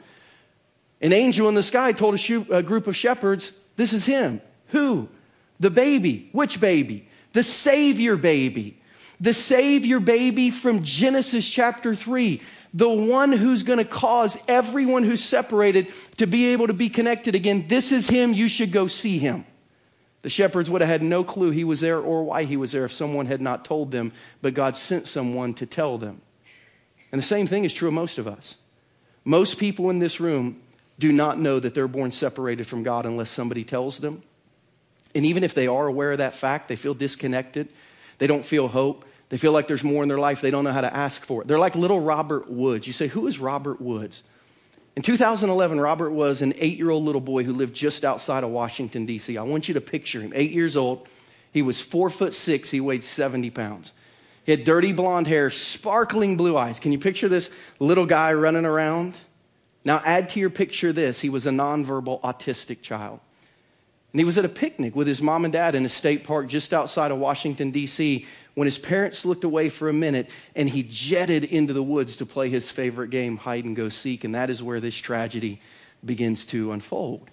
an 1.01 1.11
angel 1.11 1.49
in 1.49 1.55
the 1.55 1.63
sky 1.63 1.91
told 1.91 2.19
a, 2.51 2.61
group 2.61 2.85
of 2.85 2.95
shepherds, 2.95 3.51
This 3.77 3.93
is 3.93 4.05
him. 4.05 4.41
Who? 4.67 5.09
The 5.59 5.71
baby. 5.71 6.29
Which 6.33 6.61
baby? 6.61 7.07
The 7.33 7.41
Savior 7.41 8.15
baby 8.15 8.76
the 9.19 9.33
Savior 9.33 9.99
baby 9.99 10.49
from 10.49 10.83
Genesis 10.83 11.49
chapter 11.49 11.95
3, 11.95 12.41
the 12.73 12.89
one 12.89 13.31
who's 13.31 13.63
going 13.63 13.79
to 13.79 13.85
cause 13.85 14.41
everyone 14.47 15.03
who's 15.03 15.23
separated 15.23 15.87
to 16.17 16.27
be 16.27 16.47
able 16.47 16.67
to 16.67 16.73
be 16.73 16.89
connected 16.89 17.33
again. 17.33 17.67
This 17.67 17.91
is 17.91 18.07
him. 18.07 18.33
You 18.33 18.47
should 18.47 18.71
go 18.71 18.87
see 18.87 19.17
him. 19.17 19.45
The 20.21 20.29
shepherds 20.29 20.69
would 20.69 20.81
have 20.81 20.89
had 20.89 21.01
no 21.01 21.23
clue 21.23 21.51
he 21.51 21.63
was 21.63 21.79
there 21.79 21.99
or 21.99 22.23
why 22.23 22.43
he 22.43 22.57
was 22.57 22.71
there 22.71 22.85
if 22.85 22.91
someone 22.91 23.27
had 23.27 23.41
not 23.41 23.63
told 23.63 23.91
them, 23.91 24.11
but 24.41 24.53
God 24.53 24.75
sent 24.75 25.07
someone 25.07 25.53
to 25.55 25.65
tell 25.65 25.97
them. 25.97 26.21
And 27.11 27.19
the 27.19 27.25
same 27.25 27.47
thing 27.47 27.63
is 27.63 27.73
true 27.73 27.87
of 27.87 27.93
most 27.93 28.17
of 28.17 28.27
us. 28.27 28.57
Most 29.23 29.57
people 29.57 29.89
in 29.89 29.99
this 29.99 30.19
room 30.19 30.61
do 30.99 31.11
not 31.11 31.39
know 31.39 31.59
that 31.59 31.73
they're 31.73 31.87
born 31.87 32.11
separated 32.11 32.67
from 32.67 32.83
God 32.83 33.05
unless 33.05 33.29
somebody 33.29 33.63
tells 33.63 33.99
them. 33.99 34.23
And 35.15 35.25
even 35.25 35.43
if 35.43 35.53
they 35.53 35.67
are 35.67 35.87
aware 35.87 36.11
of 36.11 36.17
that 36.17 36.33
fact, 36.33 36.67
they 36.67 36.75
feel 36.75 36.93
disconnected. 36.93 37.69
They 38.17 38.27
don't 38.27 38.45
feel 38.45 38.67
hope. 38.67 39.05
They 39.29 39.37
feel 39.37 39.51
like 39.51 39.67
there's 39.67 39.83
more 39.83 40.03
in 40.03 40.09
their 40.09 40.19
life. 40.19 40.41
They 40.41 40.51
don't 40.51 40.63
know 40.63 40.71
how 40.71 40.81
to 40.81 40.95
ask 40.95 41.25
for 41.25 41.41
it. 41.41 41.47
They're 41.47 41.59
like 41.59 41.75
little 41.75 41.99
Robert 41.99 42.49
Woods. 42.49 42.87
You 42.87 42.93
say, 42.93 43.07
Who 43.07 43.27
is 43.27 43.39
Robert 43.39 43.81
Woods? 43.81 44.23
In 44.95 45.03
2011, 45.03 45.79
Robert 45.79 46.11
was 46.11 46.41
an 46.41 46.53
eight 46.57 46.77
year 46.77 46.89
old 46.89 47.03
little 47.03 47.21
boy 47.21 47.43
who 47.43 47.53
lived 47.53 47.75
just 47.75 48.03
outside 48.03 48.43
of 48.43 48.49
Washington, 48.49 49.05
D.C. 49.05 49.37
I 49.37 49.43
want 49.43 49.67
you 49.67 49.75
to 49.75 49.81
picture 49.81 50.21
him. 50.21 50.31
Eight 50.33 50.51
years 50.51 50.75
old. 50.75 51.07
He 51.51 51.61
was 51.61 51.81
four 51.81 52.09
foot 52.09 52.33
six. 52.33 52.71
He 52.71 52.79
weighed 52.79 53.03
70 53.03 53.49
pounds. 53.51 53.93
He 54.45 54.51
had 54.51 54.63
dirty 54.63 54.93
blonde 54.93 55.27
hair, 55.27 55.49
sparkling 55.49 56.37
blue 56.37 56.57
eyes. 56.57 56.79
Can 56.79 56.93
you 56.93 56.99
picture 56.99 57.27
this 57.27 57.51
little 57.79 58.05
guy 58.05 58.33
running 58.33 58.65
around? 58.65 59.13
Now, 59.83 60.01
add 60.03 60.29
to 60.29 60.39
your 60.39 60.49
picture 60.49 60.93
this 60.93 61.21
he 61.21 61.29
was 61.29 61.45
a 61.45 61.51
nonverbal 61.51 62.21
autistic 62.21 62.81
child. 62.81 63.19
And 64.13 64.19
he 64.19 64.25
was 64.25 64.37
at 64.37 64.45
a 64.45 64.49
picnic 64.49 64.95
with 64.95 65.05
his 65.05 65.21
mom 65.21 65.43
and 65.43 65.51
dad 65.51 65.75
in 65.75 65.85
a 65.85 65.89
state 65.89 66.23
park 66.23 66.47
just 66.47 66.73
outside 66.73 67.11
of 67.11 67.17
Washington, 67.17 67.71
D.C., 67.71 68.25
when 68.57 68.65
his 68.65 68.79
parents 68.79 69.23
looked 69.23 69.43
away 69.43 69.69
for 69.69 69.87
a 69.87 69.93
minute 69.93 70.27
and 70.55 70.67
he 70.67 70.81
jetted 70.81 71.43
into 71.43 71.73
the 71.73 71.83
woods 71.83 72.17
to 72.17 72.25
play 72.25 72.49
his 72.49 72.71
favorite 72.71 73.11
game, 73.11 73.37
hide 73.37 73.65
and 73.65 73.75
go 73.75 73.87
seek. 73.87 74.23
And 74.23 74.33
that 74.33 74.49
is 74.49 74.63
where 74.63 74.79
this 74.79 74.95
tragedy 74.95 75.61
begins 76.03 76.43
to 76.47 76.71
unfold. 76.71 77.29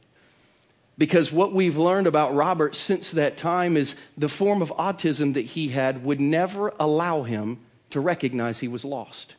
Because 0.99 1.33
what 1.33 1.55
we've 1.55 1.79
learned 1.79 2.07
about 2.07 2.35
Robert 2.35 2.77
since 2.77 3.11
that 3.13 3.39
time 3.39 3.79
is 3.79 3.97
the 4.19 4.29
form 4.29 4.61
of 4.61 4.69
autism 4.73 5.33
that 5.33 5.47
he 5.47 5.69
had 5.69 6.05
would 6.05 6.21
never 6.21 6.75
allow 6.79 7.23
him 7.23 7.59
to 7.89 8.01
recognize 8.01 8.61
he 8.61 8.69
was 8.69 8.85
lost. 8.85 9.35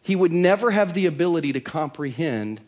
He 0.00 0.14
would 0.14 0.32
never 0.32 0.70
have 0.70 0.94
the 0.94 1.06
ability 1.06 1.54
to 1.54 1.60
comprehend, 1.60 2.60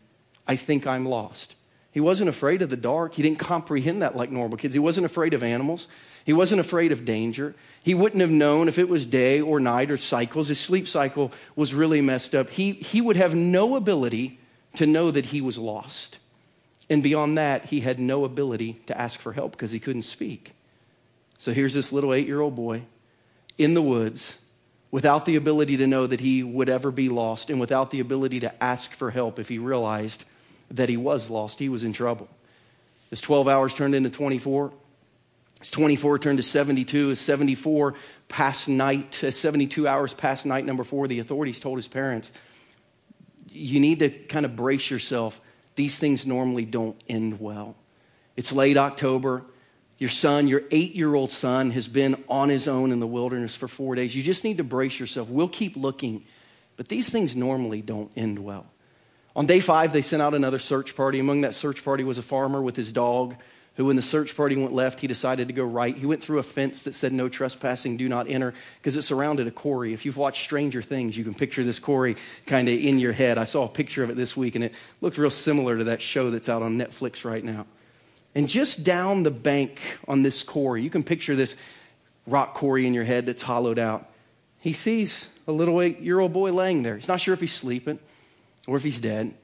I 0.49 0.57
think 0.57 0.85
I'm 0.85 1.07
lost. 1.07 1.55
He 1.93 2.01
wasn't 2.01 2.29
afraid 2.29 2.61
of 2.61 2.71
the 2.71 2.77
dark. 2.77 3.15
He 3.15 3.23
didn't 3.23 3.39
comprehend 3.39 4.03
that 4.03 4.17
like 4.17 4.33
normal 4.33 4.59
kids. 4.59 4.75
He 4.75 4.81
wasn't 4.81 5.07
afraid 5.07 5.33
of 5.33 5.45
animals. 5.45 5.87
He 6.25 6.33
wasn't 6.33 6.61
afraid 6.61 6.93
of 6.93 7.05
danger. 7.05 7.55
He 7.83 7.95
wouldn't 7.95 8.21
have 8.21 8.31
known 8.31 8.69
if 8.69 8.79
it 8.79 8.89
was 8.89 9.07
day 9.07 9.41
or 9.41 9.59
night 9.59 9.91
or 9.91 9.97
cycles. 9.97 10.49
His 10.49 10.61
sleep 10.61 10.87
cycle 10.87 11.33
was 11.57 11.75
really 11.75 12.01
messed 12.01 12.35
up. 12.35 12.51
He, 12.51 12.73
he 12.73 13.01
would 13.01 13.17
have 13.17 13.35
no 13.35 13.77
ability 13.77 14.39
to 14.77 14.87
know 14.87 15.11
that 15.11 15.27
he 15.27 15.41
was 15.41 15.59
lost. 15.59 16.19
And 16.89 17.03
beyond 17.03 17.39
that, 17.39 17.67
he 17.67 17.81
had 17.81 17.99
no 17.99 18.25
ability 18.25 18.81
to 18.87 19.01
ask 19.01 19.21
for 19.21 19.33
help 19.33 19.53
because 19.53 19.71
he 19.71 19.81
couldn't 19.81 20.03
speak. 20.03 20.53
So 21.39 21.53
here's 21.53 21.73
this 21.73 21.93
little 21.93 22.13
eight 22.13 22.27
year 22.27 22.41
old 22.41 22.57
boy 22.57 22.83
in 23.57 23.75
the 23.75 23.83
woods 23.83 24.39
without 24.91 25.25
the 25.25 25.37
ability 25.37 25.77
to 25.79 25.87
know 25.87 26.07
that 26.07 26.21
he 26.21 26.43
would 26.43 26.69
ever 26.69 26.91
be 26.91 27.09
lost 27.09 27.49
and 27.49 27.61
without 27.61 27.91
the 27.91 28.01
ability 28.01 28.41
to 28.41 28.63
ask 28.63 28.93
for 28.93 29.11
help 29.11 29.39
if 29.39 29.49
he 29.49 29.59
realized 29.59 30.25
that 30.71 30.89
he 30.89 30.97
was 30.97 31.31
lost. 31.31 31.59
He 31.59 31.69
was 31.69 31.85
in 31.85 31.93
trouble. 31.93 32.29
His 33.09 33.21
12 33.21 33.49
hours 33.49 33.75
turned 33.75 33.95
into 33.95 34.11
24. 34.11 34.73
His 35.61 35.71
24 35.71 36.19
turned 36.19 36.39
to 36.39 36.43
72. 36.43 37.09
His 37.09 37.21
74 37.21 37.95
past 38.29 38.69
night, 38.69 39.23
uh, 39.23 39.31
72 39.31 39.87
hours 39.87 40.15
past 40.15 40.47
night 40.47 40.65
number 40.65 40.85
four, 40.85 41.07
the 41.07 41.21
authorities 41.21 41.61
told 41.61 41.79
his 41.79 41.89
parents, 41.89 42.33
you 43.51 43.79
need 43.79 44.01
to 44.01 44.09
kind 44.09 44.45
of 44.45 44.57
brace 44.57 44.91
yourself. 44.91 45.41
These 45.75 45.99
things 45.99 46.27
normally 46.27 46.65
don't 46.65 47.01
end 47.09 47.41
well. 47.41 47.77
It's 48.37 48.53
late 48.53 48.77
October. 48.77 49.45
Your 49.99 50.09
son, 50.09 50.49
your 50.49 50.63
eight 50.71 50.95
year 50.95 51.15
old 51.15 51.31
son, 51.31 51.71
has 51.73 51.87
been 51.87 52.23
on 52.29 52.49
his 52.49 52.67
own 52.67 52.91
in 52.91 53.01
the 53.01 53.07
wilderness 53.07 53.55
for 53.55 53.69
four 53.69 53.95
days. 53.95 54.17
You 54.17 54.23
just 54.23 54.45
need 54.45 54.57
to 54.57 54.65
brace 54.65 54.99
yourself. 54.99 55.29
We'll 55.29 55.49
keep 55.49 55.77
looking. 55.77 56.25
But 56.79 56.89
these 56.89 57.11
things 57.11 57.37
normally 57.37 57.83
don't 57.83 58.11
end 58.17 58.39
well. 58.39 58.67
On 59.37 59.45
day 59.45 59.61
five, 59.61 59.93
they 59.93 60.01
sent 60.01 60.23
out 60.23 60.33
another 60.33 60.59
search 60.59 60.97
party. 60.97 61.21
Among 61.21 61.43
that 61.43 61.55
search 61.55 61.85
party 61.85 62.03
was 62.03 62.17
a 62.17 62.23
farmer 62.23 62.63
with 62.63 62.77
his 62.77 62.93
dog 62.93 63.37
who, 63.77 63.87
when 63.87 63.97
the 63.97 64.03
search 64.03 64.37
party 64.37 64.57
went 64.57 64.73
left, 64.73 65.01
he 65.01 65.07
decided 65.07 65.49
to 65.49 65.55
go 65.55 65.65
right. 65.65 65.97
He 65.97 66.05
went 66.05 66.23
through 66.23 66.39
a 66.39 66.43
fence 66.43 66.83
that 66.83 66.95
said, 66.95 67.13
No 67.13 67.29
trespassing, 67.29 67.97
do 67.97 68.09
not 68.09 68.29
enter, 68.29 68.53
because 68.79 68.97
it 68.97 69.03
surrounded 69.03 69.47
a 69.47 69.51
quarry. 69.51 69.93
If 69.93 70.05
you've 70.05 70.17
watched 70.17 70.43
Stranger 70.43 70.83
Things, 70.83 71.17
you 71.17 71.25
can 71.25 71.35
picture 71.35 71.65
this 71.65 71.79
quarry 71.79 72.17
kind 72.47 72.69
of 72.69 72.79
in 72.79 72.99
your 72.99 73.13
head. 73.13 73.39
I 73.39 73.45
saw 73.45 73.65
a 73.65 73.69
picture 73.69 74.03
of 74.03 74.11
it 74.11 74.17
this 74.17 74.37
week, 74.37 74.55
and 74.55 74.65
it 74.65 74.75
looked 75.01 75.19
real 75.19 75.31
similar 75.31 75.79
to 75.79 75.85
that 75.85 76.03
show 76.03 76.31
that's 76.31 76.49
out 76.49 76.63
on 76.63 76.79
Netflix 76.79 77.25
right 77.25 77.43
now. 77.43 77.67
And 78.35 78.49
just 78.49 78.85
down 78.85 79.23
the 79.23 79.31
bank 79.31 79.81
on 80.07 80.23
this 80.23 80.43
quarry, 80.43 80.83
you 80.83 80.91
can 80.91 81.03
picture 81.03 81.35
this 81.35 81.57
rock 82.27 82.55
quarry 82.55 82.87
in 82.87 82.95
your 82.95 83.05
head 83.05 83.27
that's 83.27 83.43
hollowed 83.43 83.79
out. 83.79 84.09
He 84.61 84.73
sees 84.73 85.29
a 85.49 85.53
little 85.53 85.81
eight 85.81 86.01
year 86.01 86.21
old 86.21 86.33
boy 86.33 86.53
laying 86.53 86.83
there. 86.83 86.97
He's 86.97 87.09
not 87.09 87.21
sure 87.21 87.35
if 87.35 87.41
he's 87.41 87.53
sleeping 87.53 87.99
or 88.67 88.77
if 88.77 88.83
he's 88.83 89.01
dead. 89.01 89.35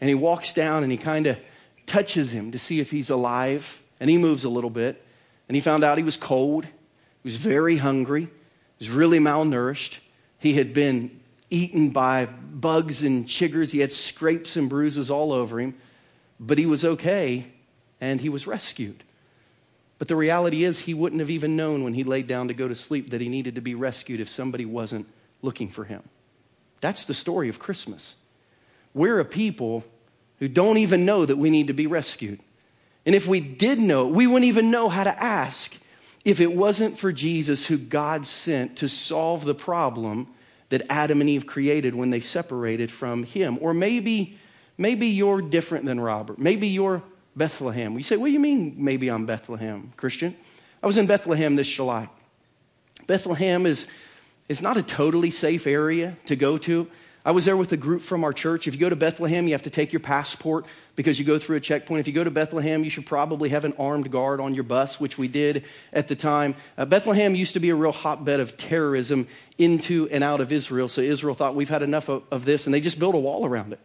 And 0.00 0.08
he 0.08 0.14
walks 0.14 0.52
down 0.52 0.82
and 0.82 0.90
he 0.90 0.98
kind 0.98 1.26
of 1.26 1.38
touches 1.86 2.32
him 2.32 2.52
to 2.52 2.58
see 2.58 2.80
if 2.80 2.90
he's 2.90 3.10
alive. 3.10 3.82
And 4.00 4.10
he 4.10 4.18
moves 4.18 4.44
a 4.44 4.48
little 4.48 4.70
bit. 4.70 5.04
And 5.48 5.54
he 5.54 5.60
found 5.60 5.84
out 5.84 5.98
he 5.98 6.04
was 6.04 6.16
cold. 6.16 6.64
He 6.64 6.70
was 7.24 7.36
very 7.36 7.76
hungry. 7.76 8.22
He 8.22 8.28
was 8.78 8.90
really 8.90 9.18
malnourished. 9.18 9.98
He 10.38 10.54
had 10.54 10.74
been 10.74 11.20
eaten 11.50 11.90
by 11.90 12.26
bugs 12.26 13.02
and 13.02 13.26
chiggers. 13.26 13.70
He 13.70 13.80
had 13.80 13.92
scrapes 13.92 14.56
and 14.56 14.68
bruises 14.68 15.10
all 15.10 15.32
over 15.32 15.60
him. 15.60 15.74
But 16.40 16.58
he 16.58 16.66
was 16.66 16.84
okay 16.84 17.46
and 18.00 18.20
he 18.20 18.28
was 18.28 18.46
rescued. 18.46 19.04
But 19.98 20.08
the 20.08 20.16
reality 20.16 20.64
is, 20.64 20.80
he 20.80 20.94
wouldn't 20.94 21.20
have 21.20 21.30
even 21.30 21.54
known 21.54 21.84
when 21.84 21.94
he 21.94 22.02
laid 22.02 22.26
down 22.26 22.48
to 22.48 22.54
go 22.54 22.66
to 22.66 22.74
sleep 22.74 23.10
that 23.10 23.20
he 23.20 23.28
needed 23.28 23.54
to 23.54 23.60
be 23.60 23.76
rescued 23.76 24.18
if 24.18 24.28
somebody 24.28 24.64
wasn't 24.64 25.06
looking 25.42 25.68
for 25.68 25.84
him. 25.84 26.02
That's 26.80 27.04
the 27.04 27.14
story 27.14 27.48
of 27.48 27.60
Christmas. 27.60 28.16
We're 28.94 29.20
a 29.20 29.24
people 29.24 29.84
who 30.42 30.48
don't 30.48 30.78
even 30.78 31.04
know 31.04 31.24
that 31.24 31.38
we 31.38 31.50
need 31.50 31.68
to 31.68 31.72
be 31.72 31.86
rescued. 31.86 32.40
And 33.06 33.14
if 33.14 33.28
we 33.28 33.38
did 33.38 33.78
know, 33.78 34.08
we 34.08 34.26
wouldn't 34.26 34.46
even 34.46 34.72
know 34.72 34.88
how 34.88 35.04
to 35.04 35.22
ask 35.22 35.78
if 36.24 36.40
it 36.40 36.52
wasn't 36.52 36.98
for 36.98 37.12
Jesus 37.12 37.64
who 37.66 37.78
God 37.78 38.26
sent 38.26 38.78
to 38.78 38.88
solve 38.88 39.44
the 39.44 39.54
problem 39.54 40.26
that 40.70 40.82
Adam 40.90 41.20
and 41.20 41.30
Eve 41.30 41.46
created 41.46 41.94
when 41.94 42.10
they 42.10 42.18
separated 42.18 42.90
from 42.90 43.22
him. 43.22 43.56
Or 43.60 43.72
maybe, 43.72 44.36
maybe 44.76 45.06
you're 45.06 45.40
different 45.40 45.84
than 45.84 46.00
Robert. 46.00 46.40
Maybe 46.40 46.66
you're 46.66 47.04
Bethlehem. 47.36 47.96
You 47.96 48.02
say, 48.02 48.16
what 48.16 48.26
do 48.26 48.32
you 48.32 48.40
mean 48.40 48.74
maybe 48.78 49.12
I'm 49.12 49.26
Bethlehem, 49.26 49.92
Christian? 49.96 50.36
I 50.82 50.88
was 50.88 50.98
in 50.98 51.06
Bethlehem 51.06 51.54
this 51.54 51.68
July. 51.68 52.08
Bethlehem 53.06 53.64
is, 53.64 53.86
is 54.48 54.60
not 54.60 54.76
a 54.76 54.82
totally 54.82 55.30
safe 55.30 55.68
area 55.68 56.16
to 56.24 56.34
go 56.34 56.58
to. 56.58 56.88
I 57.24 57.30
was 57.30 57.44
there 57.44 57.56
with 57.56 57.70
a 57.72 57.76
group 57.76 58.02
from 58.02 58.24
our 58.24 58.32
church. 58.32 58.66
If 58.66 58.74
you 58.74 58.80
go 58.80 58.88
to 58.88 58.96
Bethlehem, 58.96 59.46
you 59.46 59.54
have 59.54 59.62
to 59.62 59.70
take 59.70 59.92
your 59.92 60.00
passport 60.00 60.66
because 60.96 61.20
you 61.20 61.24
go 61.24 61.38
through 61.38 61.56
a 61.56 61.60
checkpoint. 61.60 62.00
If 62.00 62.08
you 62.08 62.12
go 62.12 62.24
to 62.24 62.32
Bethlehem, 62.32 62.82
you 62.82 62.90
should 62.90 63.06
probably 63.06 63.50
have 63.50 63.64
an 63.64 63.74
armed 63.78 64.10
guard 64.10 64.40
on 64.40 64.54
your 64.54 64.64
bus, 64.64 64.98
which 64.98 65.18
we 65.18 65.28
did 65.28 65.64
at 65.92 66.08
the 66.08 66.16
time. 66.16 66.56
Uh, 66.76 66.84
Bethlehem 66.84 67.36
used 67.36 67.52
to 67.52 67.60
be 67.60 67.70
a 67.70 67.76
real 67.76 67.92
hotbed 67.92 68.40
of 68.40 68.56
terrorism 68.56 69.28
into 69.56 70.08
and 70.10 70.24
out 70.24 70.40
of 70.40 70.50
Israel. 70.50 70.88
So 70.88 71.00
Israel 71.00 71.36
thought, 71.36 71.54
we've 71.54 71.68
had 71.68 71.84
enough 71.84 72.08
of, 72.08 72.24
of 72.32 72.44
this, 72.44 72.66
and 72.66 72.74
they 72.74 72.80
just 72.80 72.98
built 72.98 73.14
a 73.14 73.18
wall 73.18 73.46
around 73.46 73.72
it 73.72 73.80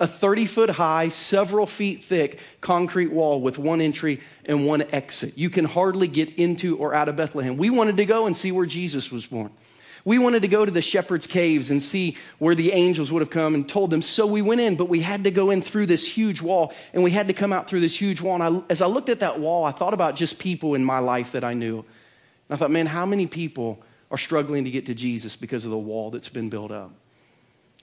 a 0.00 0.06
30 0.06 0.46
foot 0.46 0.70
high, 0.70 1.10
several 1.10 1.66
feet 1.66 2.02
thick 2.02 2.40
concrete 2.62 3.12
wall 3.12 3.40
with 3.40 3.58
one 3.58 3.82
entry 3.82 4.20
and 4.46 4.66
one 4.66 4.82
exit. 4.92 5.36
You 5.36 5.50
can 5.50 5.66
hardly 5.66 6.08
get 6.08 6.34
into 6.36 6.78
or 6.78 6.94
out 6.94 7.08
of 7.10 7.16
Bethlehem. 7.16 7.58
We 7.58 7.68
wanted 7.68 7.98
to 7.98 8.06
go 8.06 8.26
and 8.26 8.34
see 8.34 8.50
where 8.50 8.66
Jesus 8.66 9.12
was 9.12 9.26
born. 9.26 9.50
We 10.04 10.18
wanted 10.18 10.42
to 10.42 10.48
go 10.48 10.64
to 10.64 10.70
the 10.70 10.82
shepherd's 10.82 11.26
caves 11.26 11.70
and 11.70 11.82
see 11.82 12.16
where 12.38 12.54
the 12.54 12.72
angels 12.72 13.12
would 13.12 13.20
have 13.20 13.30
come 13.30 13.54
and 13.54 13.68
told 13.68 13.90
them. 13.90 14.02
So 14.02 14.26
we 14.26 14.42
went 14.42 14.60
in, 14.60 14.76
but 14.76 14.88
we 14.88 15.00
had 15.00 15.24
to 15.24 15.30
go 15.30 15.50
in 15.50 15.62
through 15.62 15.86
this 15.86 16.06
huge 16.06 16.40
wall 16.40 16.72
and 16.94 17.02
we 17.02 17.10
had 17.10 17.26
to 17.26 17.32
come 17.32 17.52
out 17.52 17.68
through 17.68 17.80
this 17.80 17.94
huge 17.94 18.20
wall. 18.20 18.40
And 18.40 18.42
I, 18.42 18.62
as 18.70 18.80
I 18.80 18.86
looked 18.86 19.08
at 19.08 19.20
that 19.20 19.40
wall, 19.40 19.64
I 19.64 19.72
thought 19.72 19.94
about 19.94 20.16
just 20.16 20.38
people 20.38 20.74
in 20.74 20.84
my 20.84 21.00
life 21.00 21.32
that 21.32 21.44
I 21.44 21.54
knew. 21.54 21.78
And 21.78 21.86
I 22.50 22.56
thought, 22.56 22.70
man, 22.70 22.86
how 22.86 23.06
many 23.06 23.26
people 23.26 23.82
are 24.10 24.18
struggling 24.18 24.64
to 24.64 24.70
get 24.70 24.86
to 24.86 24.94
Jesus 24.94 25.36
because 25.36 25.64
of 25.64 25.70
the 25.70 25.78
wall 25.78 26.10
that's 26.10 26.28
been 26.28 26.48
built 26.48 26.70
up? 26.70 26.92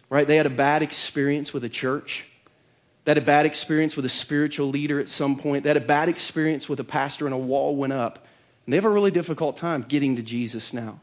right? 0.09 0.27
They 0.27 0.37
had 0.37 0.45
a 0.45 0.51
bad 0.51 0.81
experience 0.81 1.53
with 1.53 1.63
a 1.63 1.69
church. 1.69 2.25
They 3.03 3.11
had 3.11 3.17
a 3.17 3.21
bad 3.21 3.45
experience 3.45 3.95
with 3.95 4.05
a 4.05 4.09
spiritual 4.09 4.67
leader 4.67 4.99
at 4.99 5.09
some 5.09 5.37
point. 5.37 5.63
They 5.63 5.69
had 5.69 5.77
a 5.77 5.81
bad 5.81 6.09
experience 6.09 6.67
with 6.67 6.79
a 6.79 6.83
pastor, 6.83 7.25
and 7.25 7.33
a 7.33 7.37
wall 7.37 7.75
went 7.75 7.93
up. 7.93 8.25
And 8.65 8.73
they 8.73 8.77
have 8.77 8.85
a 8.85 8.89
really 8.89 9.11
difficult 9.11 9.57
time 9.57 9.81
getting 9.81 10.15
to 10.17 10.21
Jesus 10.21 10.73
now. 10.73 10.99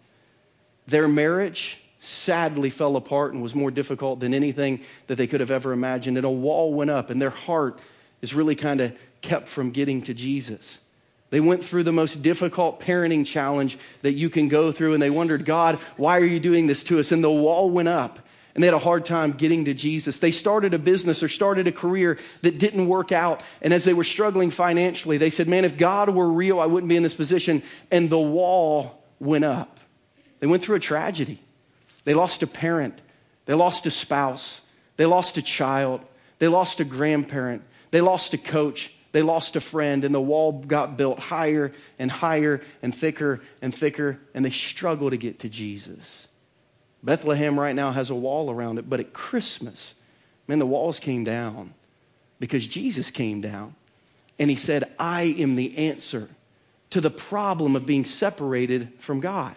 Their 0.86 1.08
marriage 1.08 1.78
sadly 1.98 2.70
fell 2.70 2.96
apart 2.96 3.32
and 3.32 3.42
was 3.42 3.54
more 3.54 3.70
difficult 3.70 4.20
than 4.20 4.34
anything 4.34 4.80
that 5.06 5.16
they 5.16 5.26
could 5.26 5.40
have 5.40 5.50
ever 5.50 5.72
imagined. 5.72 6.16
And 6.16 6.26
a 6.26 6.30
wall 6.30 6.74
went 6.74 6.90
up, 6.90 7.10
and 7.10 7.20
their 7.20 7.30
heart 7.30 7.78
is 8.20 8.34
really 8.34 8.54
kind 8.54 8.80
of 8.80 8.94
kept 9.22 9.48
from 9.48 9.70
getting 9.70 10.02
to 10.02 10.14
Jesus. 10.14 10.80
They 11.30 11.40
went 11.40 11.64
through 11.64 11.84
the 11.84 11.92
most 11.92 12.22
difficult 12.22 12.80
parenting 12.80 13.26
challenge 13.26 13.78
that 14.02 14.12
you 14.12 14.28
can 14.28 14.48
go 14.48 14.70
through, 14.70 14.92
and 14.92 15.02
they 15.02 15.10
wondered, 15.10 15.44
God, 15.44 15.76
why 15.96 16.18
are 16.18 16.24
you 16.24 16.38
doing 16.38 16.66
this 16.66 16.84
to 16.84 16.98
us? 16.98 17.10
And 17.10 17.24
the 17.24 17.30
wall 17.30 17.70
went 17.70 17.88
up 17.88 18.20
and 18.54 18.62
they 18.62 18.68
had 18.68 18.74
a 18.74 18.78
hard 18.78 19.04
time 19.04 19.32
getting 19.32 19.64
to 19.64 19.74
Jesus. 19.74 20.18
They 20.18 20.30
started 20.30 20.74
a 20.74 20.78
business 20.78 21.22
or 21.22 21.28
started 21.28 21.66
a 21.66 21.72
career 21.72 22.18
that 22.42 22.58
didn't 22.58 22.86
work 22.86 23.10
out. 23.10 23.40
And 23.60 23.74
as 23.74 23.84
they 23.84 23.94
were 23.94 24.04
struggling 24.04 24.50
financially, 24.50 25.18
they 25.18 25.30
said, 25.30 25.48
Man, 25.48 25.64
if 25.64 25.76
God 25.76 26.08
were 26.10 26.30
real, 26.30 26.60
I 26.60 26.66
wouldn't 26.66 26.88
be 26.88 26.96
in 26.96 27.02
this 27.02 27.14
position. 27.14 27.62
And 27.90 28.08
the 28.08 28.18
wall 28.18 29.02
went 29.18 29.44
up. 29.44 29.73
They 30.40 30.46
went 30.46 30.62
through 30.62 30.76
a 30.76 30.80
tragedy. 30.80 31.40
They 32.04 32.14
lost 32.14 32.42
a 32.42 32.46
parent, 32.46 33.00
they 33.46 33.54
lost 33.54 33.86
a 33.86 33.90
spouse, 33.90 34.60
they 34.96 35.06
lost 35.06 35.38
a 35.38 35.42
child, 35.42 36.02
they 36.38 36.48
lost 36.48 36.80
a 36.80 36.84
grandparent, 36.84 37.62
they 37.90 38.00
lost 38.00 38.34
a 38.34 38.38
coach, 38.38 38.92
they 39.12 39.22
lost 39.22 39.56
a 39.56 39.60
friend, 39.60 40.04
and 40.04 40.14
the 40.14 40.20
wall 40.20 40.52
got 40.52 40.96
built 40.96 41.18
higher 41.18 41.72
and 41.98 42.10
higher 42.10 42.60
and 42.82 42.94
thicker 42.94 43.40
and 43.62 43.74
thicker, 43.74 44.18
and 44.34 44.44
they 44.44 44.50
struggle 44.50 45.10
to 45.10 45.16
get 45.16 45.38
to 45.40 45.48
Jesus. 45.48 46.28
Bethlehem 47.02 47.58
right 47.58 47.74
now 47.74 47.92
has 47.92 48.10
a 48.10 48.14
wall 48.14 48.50
around 48.50 48.78
it, 48.78 48.88
but 48.88 49.00
at 49.00 49.12
Christmas, 49.12 49.94
man, 50.46 50.58
the 50.58 50.66
walls 50.66 51.00
came 51.00 51.24
down 51.24 51.74
because 52.38 52.66
Jesus 52.66 53.10
came 53.10 53.40
down. 53.40 53.74
And 54.38 54.50
he 54.50 54.56
said, 54.56 54.92
I 54.98 55.22
am 55.38 55.54
the 55.54 55.78
answer 55.78 56.28
to 56.90 57.00
the 57.00 57.10
problem 57.10 57.76
of 57.76 57.86
being 57.86 58.04
separated 58.04 58.92
from 58.98 59.20
God. 59.20 59.56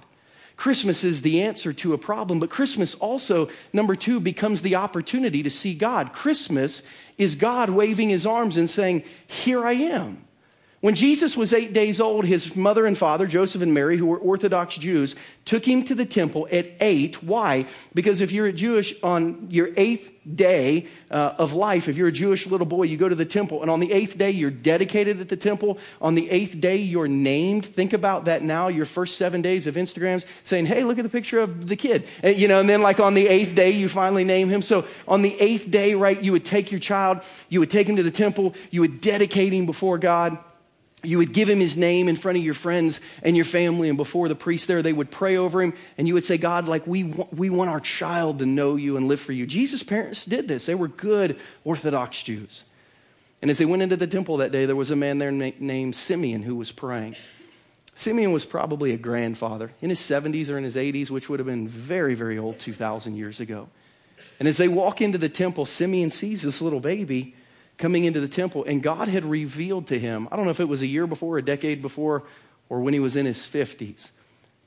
Christmas 0.58 1.04
is 1.04 1.22
the 1.22 1.43
answer 1.43 1.72
to 1.72 1.93
a 1.93 1.98
problem, 2.00 2.39
but 2.39 2.50
Christmas 2.50 2.96
also, 2.96 3.48
number 3.72 3.96
two, 3.96 4.20
becomes 4.20 4.63
the 4.63 4.76
opportunity 4.76 5.43
to 5.43 5.52
see 5.52 5.76
God. 5.76 6.12
Christmas 6.12 6.82
is 7.17 7.36
God 7.36 7.70
waving 7.70 8.10
his 8.10 8.26
arms 8.26 8.58
and 8.58 8.70
saying, 8.70 9.04
Here 9.28 9.65
I 9.65 9.74
am. 9.74 10.27
When 10.80 10.94
Jesus 10.94 11.36
was 11.36 11.54
eight 11.54 11.74
days 11.74 12.00
old, 12.00 12.26
his 12.26 12.56
mother 12.56 12.86
and 12.86 12.96
father, 12.96 13.26
Joseph 13.26 13.63
and 13.63 13.74
Mary, 13.74 13.98
who 13.98 14.06
were 14.06 14.20
Orthodox 14.20 14.78
Jews, 14.78 15.16
took 15.44 15.66
him 15.66 15.84
to 15.86 15.96
the 15.96 16.06
temple 16.06 16.48
at 16.52 16.72
eight. 16.80 17.24
Why? 17.24 17.66
Because 17.96 18.22
if 18.22 18.32
you're 18.32 18.46
a 18.46 18.54
Jewish 18.54 18.94
on 19.02 19.48
your 19.50 19.70
eighth 19.76 20.12
day 20.36 20.86
uh, 21.10 21.34
of 21.40 21.54
life, 21.54 21.88
if 21.88 21.98
you're 21.98 22.10
a 22.10 22.12
Jewish 22.12 22.46
little 22.46 22.68
boy, 22.68 22.84
you 22.84 22.96
go 22.96 23.10
to 23.10 23.16
the 23.16 23.26
temple, 23.26 23.63
and 23.63 23.72
on 23.72 23.80
the 23.80 23.92
eighth 23.92 24.20
day, 24.20 24.30
you're 24.30 24.52
dedicated 24.52 25.20
at 25.20 25.30
the 25.30 25.36
temple. 25.36 25.80
On 26.00 26.13
the 26.13 26.30
eighth 26.30 26.60
day, 26.60 26.78
you're 26.78 27.08
named. 27.08 27.66
Think 27.66 27.94
about 27.94 28.26
that 28.26 28.44
now, 28.44 28.68
your 28.68 28.86
first 28.86 29.18
seven 29.18 29.42
days 29.42 29.66
of 29.66 29.76
Instagrams 29.76 30.26
saying, 30.44 30.68
hey, 30.68 30.84
look 30.84 31.00
at 31.00 31.04
the 31.04 31.10
picture 31.10 31.40
of 31.40 31.68
the 31.68 31.76
kid. 31.76 32.06
And, 32.22 32.38
you 32.38 32.48
know, 32.48 32.60
and 32.60 32.70
then 32.70 32.84
like 32.84 33.00
on 33.00 33.16
the 33.16 33.28
eighth 33.28 33.56
day, 33.56 33.72
you 33.72 33.90
finally 33.90 34.26
name 34.26 34.48
him. 34.48 34.62
So 34.62 34.86
on 35.08 35.24
the 35.24 35.36
eighth 35.40 35.72
day, 35.72 35.96
right, 35.96 36.22
you 36.22 36.34
would 36.34 36.46
take 36.46 36.72
your 36.72 36.80
child, 36.80 37.24
you 37.50 37.62
would 37.62 37.72
take 37.72 37.88
him 37.88 37.96
to 37.96 38.04
the 38.04 38.12
temple, 38.12 38.54
you 38.70 38.82
would 38.82 39.02
dedicate 39.02 39.54
him 39.54 39.66
before 39.66 39.98
God 39.98 40.38
you 41.08 41.17
would 41.17 41.32
give 41.32 41.48
him 41.48 41.60
his 41.60 41.78
name 41.78 42.10
in 42.10 42.15
front 42.15 42.38
of 42.38 42.43
your 42.43 42.54
friends 42.54 43.00
and 43.24 43.36
your 43.36 43.46
family 43.46 43.88
and 43.88 43.98
before 43.98 44.28
the 44.28 44.36
priest 44.36 44.67
there 44.67 44.82
they 44.82 44.93
would 44.93 45.10
pray 45.10 45.38
over 45.38 45.62
him 45.62 45.74
and 45.98 46.08
you 46.08 46.13
would 46.13 46.26
say 46.26 46.38
god 46.38 46.67
like 46.67 46.86
we, 46.86 47.04
we 47.04 47.50
want 47.50 47.70
our 47.70 47.80
child 47.80 48.39
to 48.39 48.46
know 48.46 48.76
you 48.76 48.98
and 48.98 49.08
live 49.08 49.22
for 49.22 49.32
you. 49.32 49.48
Jesus 49.48 49.84
parents 49.84 50.26
did 50.26 50.48
this. 50.48 50.65
They 50.65 50.76
were 50.76 50.89
good 50.89 51.39
orthodox 51.63 52.22
jews. 52.22 52.65
And 53.41 53.50
as 53.50 53.58
they 53.58 53.65
went 53.65 53.84
into 53.84 53.96
the 53.96 54.08
temple 54.08 54.38
that 54.38 54.52
day 54.52 54.65
there 54.65 54.76
was 54.76 54.91
a 54.91 54.96
man 54.96 55.17
there 55.17 55.32
named 55.32 55.96
simeon 55.96 56.41
who 56.41 56.56
was 56.56 56.72
praying. 56.72 57.15
Simeon 57.96 58.32
was 58.32 58.46
probably 58.46 58.91
a 58.91 58.98
grandfather 58.98 59.72
in 59.82 59.89
his 59.89 60.00
70s 60.00 60.50
or 60.50 60.58
in 60.58 60.65
his 60.65 60.76
80s 60.76 61.10
which 61.10 61.30
would 61.30 61.39
have 61.39 61.48
been 61.48 61.67
very 61.67 62.15
very 62.15 62.38
old 62.38 62.60
2000 62.60 63.15
years 63.15 63.39
ago. 63.39 63.70
And 64.39 64.48
as 64.48 64.58
they 64.58 64.67
walk 64.67 65.02
into 65.02 65.17
the 65.17 65.30
temple 65.30 65.65
simeon 65.65 66.12
sees 66.12 66.41
this 66.41 66.62
little 66.62 66.82
baby 66.82 67.37
coming 67.78 68.06
into 68.06 68.20
the 68.20 68.28
temple, 68.28 68.63
and 68.66 68.82
God 68.82 69.08
had 69.08 69.24
revealed 69.24 69.88
to 69.88 70.00
him, 70.00 70.28
I 70.32 70.36
don't 70.36 70.46
know 70.46 70.52
if 70.52 70.60
it 70.60 70.68
was 70.68 70.82
a 70.82 70.88
year 70.88 71.08
before, 71.08 71.38
a 71.38 71.44
decade 71.44 71.82
before, 71.82 72.24
or 72.70 72.82
when 72.82 72.94
he 72.94 73.00
was 73.00 73.16
in 73.16 73.26
his 73.26 73.38
50s, 73.40 74.10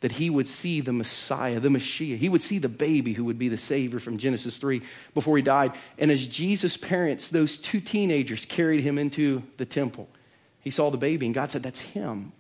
that 0.01 0.13
he 0.13 0.31
would 0.31 0.47
see 0.47 0.81
the 0.81 0.93
Messiah, 0.93 1.61
the 1.61 1.71
Messiah. 1.71 2.17
He 2.17 2.29
would 2.29 2.43
see 2.43 2.59
the 2.59 2.69
baby 2.69 3.13
who 3.13 3.25
would 3.25 3.39
be 3.39 3.49
the 3.49 3.59
Savior 3.59 3.99
from 3.99 4.17
Genesis 4.17 4.59
3 4.59 4.81
before 5.13 5.37
he 5.37 5.43
died. 5.43 5.73
And 5.99 6.11
as 6.11 6.27
Jesus' 6.27 6.77
parents, 6.77 7.29
those 7.29 7.59
two 7.59 7.81
teenagers 7.81 8.47
carried 8.47 8.81
him 8.81 8.99
into 8.99 9.43
the 9.59 9.67
temple, 9.67 10.09
he 10.61 10.71
saw 10.71 10.91
the 10.91 10.99
baby, 10.99 11.27
and 11.27 11.35
God 11.35 11.51
said, 11.51 11.63
That's 11.63 11.81
him. 11.81 12.33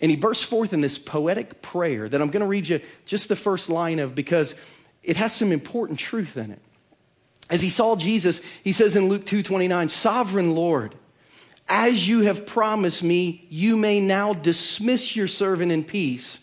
And 0.00 0.10
he 0.10 0.16
burst 0.16 0.46
forth 0.46 0.72
in 0.72 0.80
this 0.80 0.98
poetic 0.98 1.60
prayer 1.60 2.08
that 2.08 2.22
I'm 2.22 2.30
going 2.30 2.40
to 2.40 2.46
read 2.46 2.68
you 2.68 2.80
just 3.04 3.28
the 3.28 3.36
first 3.36 3.68
line 3.68 3.98
of 3.98 4.14
because 4.14 4.54
it 5.02 5.16
has 5.18 5.34
some 5.34 5.52
important 5.52 5.98
truth 5.98 6.38
in 6.38 6.50
it. 6.52 6.62
As 7.50 7.62
he 7.62 7.68
saw 7.68 7.96
Jesus, 7.96 8.40
he 8.62 8.72
says 8.72 8.96
in 8.96 9.08
Luke 9.08 9.26
2:29, 9.26 9.88
"Sovereign 9.88 10.54
Lord, 10.54 10.94
as 11.68 12.08
you 12.08 12.22
have 12.22 12.46
promised 12.46 13.02
me, 13.02 13.46
you 13.50 13.76
may 13.76 14.00
now 14.00 14.32
dismiss 14.32 15.16
your 15.16 15.28
servant 15.28 15.72
in 15.72 15.84
peace, 15.84 16.40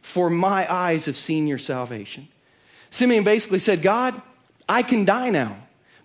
for 0.00 0.30
my 0.30 0.66
eyes 0.72 1.04
have 1.04 1.16
seen 1.16 1.46
your 1.46 1.58
salvation." 1.58 2.28
Simeon 2.90 3.22
basically 3.22 3.58
said, 3.58 3.82
"God, 3.82 4.20
I 4.68 4.82
can 4.82 5.04
die 5.04 5.30
now. 5.30 5.58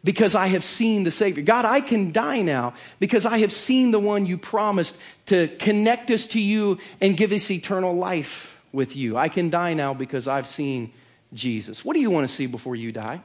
because 0.04 0.36
I 0.36 0.48
have 0.48 0.64
seen 0.64 1.04
the 1.04 1.12
Savior. 1.12 1.44
God, 1.44 1.66
I 1.66 1.82
can 1.82 2.12
die 2.12 2.42
now 2.42 2.74
because 3.00 3.26
I 3.26 3.40
have 3.40 3.52
seen 3.52 3.92
the 3.92 4.00
one 4.00 4.26
you 4.26 4.38
promised 4.38 4.98
to 5.28 5.48
connect 5.60 6.10
us 6.10 6.28
to 6.28 6.42
you 6.42 6.80
and 7.00 7.16
give 7.16 7.32
us 7.32 7.52
eternal 7.52 7.94
life 7.94 8.60
with 8.72 8.96
you. 8.96 9.18
I 9.18 9.30
can 9.30 9.50
die 9.50 9.74
now 9.74 9.94
because 9.94 10.28
I've 10.28 10.48
seen 10.48 10.92
Jesus. 11.34 11.86
What 11.86 11.94
do 11.94 12.00
you 12.00 12.10
want 12.10 12.28
to 12.28 12.34
see 12.34 12.48
before 12.48 12.76
you 12.76 12.92
die? 12.92 13.22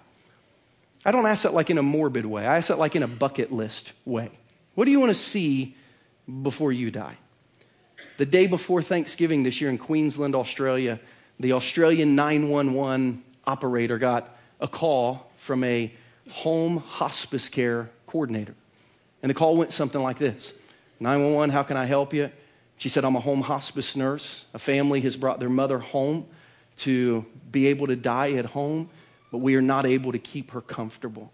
I 1.07 1.13
don't 1.13 1.25
ask 1.25 1.45
that 1.45 1.55
like 1.55 1.71
in 1.71 1.79
a 1.79 1.83
morbid 1.83 2.27
way, 2.27 2.45
I 2.45 2.57
ask 2.57 2.67
that 2.67 2.81
like 2.81 2.97
in 2.97 3.05
a 3.05 3.09
bucket 3.09 3.53
list 3.53 3.93
way. 4.05 4.29
What 4.75 4.87
do 4.87 4.91
you 4.91 4.99
want 4.99 5.11
to 5.11 5.15
see 5.15 5.77
before 6.43 6.73
you 6.73 6.91
die? 6.91 7.17
The 8.17 8.27
day 8.27 8.49
before 8.49 8.83
Thanksgiving 8.83 9.45
this 9.45 9.61
year 9.61 9.71
in 9.71 9.79
Queensland, 9.79 10.35
Australia, 10.35 10.99
the 11.39 11.53
Australian 11.53 12.17
911 12.17 13.23
operator 13.47 13.99
got 13.99 14.37
a 14.59 14.67
call 14.67 15.31
from 15.37 15.63
a 15.63 15.95
home 16.29 16.79
hospice 16.79 17.49
care 17.49 17.89
coordinator. 18.09 18.57
And 19.23 19.31
the 19.31 19.35
call 19.35 19.57
went 19.57 19.73
something 19.73 20.03
like 20.03 20.19
this 20.19 20.55
911, 20.99 21.51
how 21.51 21.63
can 21.63 21.77
I 21.77 21.85
help 21.85 22.15
you? 22.15 22.33
She 22.79 22.89
said, 22.89 23.05
I'm 23.05 23.15
a 23.15 23.21
home 23.21 23.43
hospice 23.43 23.95
nurse. 23.95 24.47
A 24.55 24.59
family 24.59 25.01
has 25.03 25.17
brought 25.17 25.39
their 25.39 25.49
mother 25.49 25.79
home 25.79 26.27
to 26.79 27.25
be 27.53 27.69
able 27.69 27.87
to 27.87 27.97
die 27.97 28.33
at 28.33 28.47
home, 28.47 28.91
but 29.31 29.39
we 29.39 29.57
are 29.57 29.63
not 29.63 29.87
able 29.87 30.13
to 30.13 30.19
keep 30.19 30.53
her 30.53 30.61
comfortable. 30.61 31.33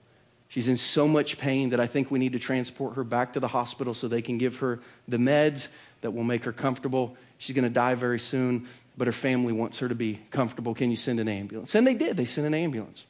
She's 0.48 0.68
in 0.68 0.76
so 0.76 1.08
much 1.08 1.38
pain 1.38 1.70
that 1.70 1.80
I 1.80 1.86
think 1.86 2.10
we 2.10 2.18
need 2.18 2.32
to 2.32 2.38
transport 2.38 2.96
her 2.96 3.04
back 3.04 3.32
to 3.32 3.40
the 3.40 3.48
hospital 3.48 3.94
so 3.94 4.06
they 4.06 4.20
can 4.20 4.36
give 4.36 4.58
her 4.58 4.80
the 5.08 5.16
meds 5.16 5.68
that 6.02 6.10
will 6.10 6.24
make 6.24 6.44
her 6.44 6.52
comfortable. 6.52 7.16
She's 7.38 7.56
going 7.56 7.64
to 7.64 7.70
die 7.70 7.94
very 7.94 8.18
soon, 8.18 8.68
but 8.96 9.06
her 9.06 9.12
family 9.12 9.52
wants 9.52 9.78
her 9.78 9.88
to 9.88 9.94
be 9.94 10.20
comfortable. 10.30 10.74
Can 10.74 10.90
you 10.90 10.96
send 10.96 11.20
an 11.20 11.28
ambulance? 11.28 11.74
And 11.74 11.86
they 11.86 11.94
did. 11.94 12.16
They 12.16 12.26
sent 12.26 12.46
an 12.46 12.54
ambulance. 12.54 13.06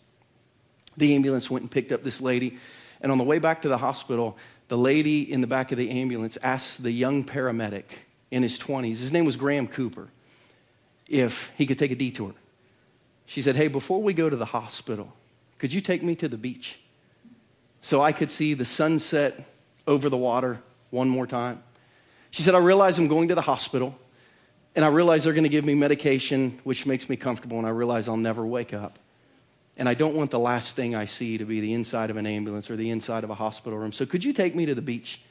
The 0.97 1.15
ambulance 1.15 1.51
went 1.51 1.63
and 1.63 1.71
picked 1.71 1.91
up 1.91 2.05
this 2.05 2.21
lady. 2.21 2.59
And 3.01 3.11
on 3.11 3.19
the 3.19 3.25
way 3.25 3.41
back 3.41 3.63
to 3.63 3.69
the 3.69 3.79
hospital, 3.79 4.37
the 4.69 4.79
lady 4.79 5.31
in 5.31 5.41
the 5.41 5.47
back 5.47 5.73
of 5.73 5.79
the 5.79 5.91
ambulance 5.91 6.39
asked 6.43 6.83
the 6.83 6.93
young 6.93 7.25
paramedic 7.25 7.85
in 8.31 8.43
his 8.43 8.59
20s, 8.59 9.01
his 9.01 9.13
name 9.13 9.25
was 9.25 9.37
Graham 9.37 9.67
Cooper, 9.67 10.09
if 11.09 11.53
he 11.59 11.67
could 11.67 11.79
take 11.79 11.91
a 11.91 11.97
detour. 11.97 12.35
She 13.33 13.41
said, 13.41 13.57
Hey, 13.57 13.69
before 13.69 14.03
we 14.03 14.13
go 14.13 14.29
to 14.29 14.37
the 14.37 14.45
hospital, 14.45 15.11
could 15.57 15.73
you 15.73 15.81
take 15.81 16.03
me 16.03 16.15
to 16.17 16.29
the 16.29 16.37
beach 16.37 16.79
so 17.81 18.03
I 18.03 18.13
could 18.13 18.31
see 18.31 18.53
the 18.53 18.67
sunset 18.67 19.49
over 19.87 20.11
the 20.11 20.19
water 20.19 20.61
one 20.91 21.09
more 21.09 21.27
time? 21.27 21.63
She 22.31 22.43
said, 22.43 22.55
I 22.55 22.59
realize 22.59 22.99
I'm 22.99 23.09
going 23.09 23.29
to 23.29 23.35
the 23.35 23.41
hospital, 23.41 23.99
and 24.77 24.85
I 24.85 24.89
realize 24.89 25.25
they're 25.25 25.33
going 25.33 25.45
to 25.45 25.49
give 25.49 25.65
me 25.65 25.75
medication, 25.75 26.61
which 26.65 26.85
makes 26.85 27.09
me 27.09 27.17
comfortable, 27.17 27.57
and 27.57 27.67
I 27.67 27.71
realize 27.71 28.07
I'll 28.07 28.19
never 28.19 28.45
wake 28.45 28.75
up. 28.75 28.99
And 29.79 29.89
I 29.89 29.95
don't 29.95 30.15
want 30.15 30.31
the 30.31 30.39
last 30.39 30.77
thing 30.77 30.95
I 30.95 31.07
see 31.07 31.39
to 31.39 31.47
be 31.47 31.61
the 31.61 31.73
inside 31.73 32.11
of 32.11 32.19
an 32.19 32.27
ambulance 32.27 32.71
or 32.71 32.77
the 32.77 32.91
inside 32.91 33.25
of 33.25 33.31
a 33.31 33.35
hospital 33.35 33.79
room. 33.79 33.93
So 33.93 34.05
could 34.05 34.25
you 34.25 34.35
take 34.35 34.55
me 34.55 34.67
to 34.67 34.75
the 34.75 34.83
beach 34.83 35.23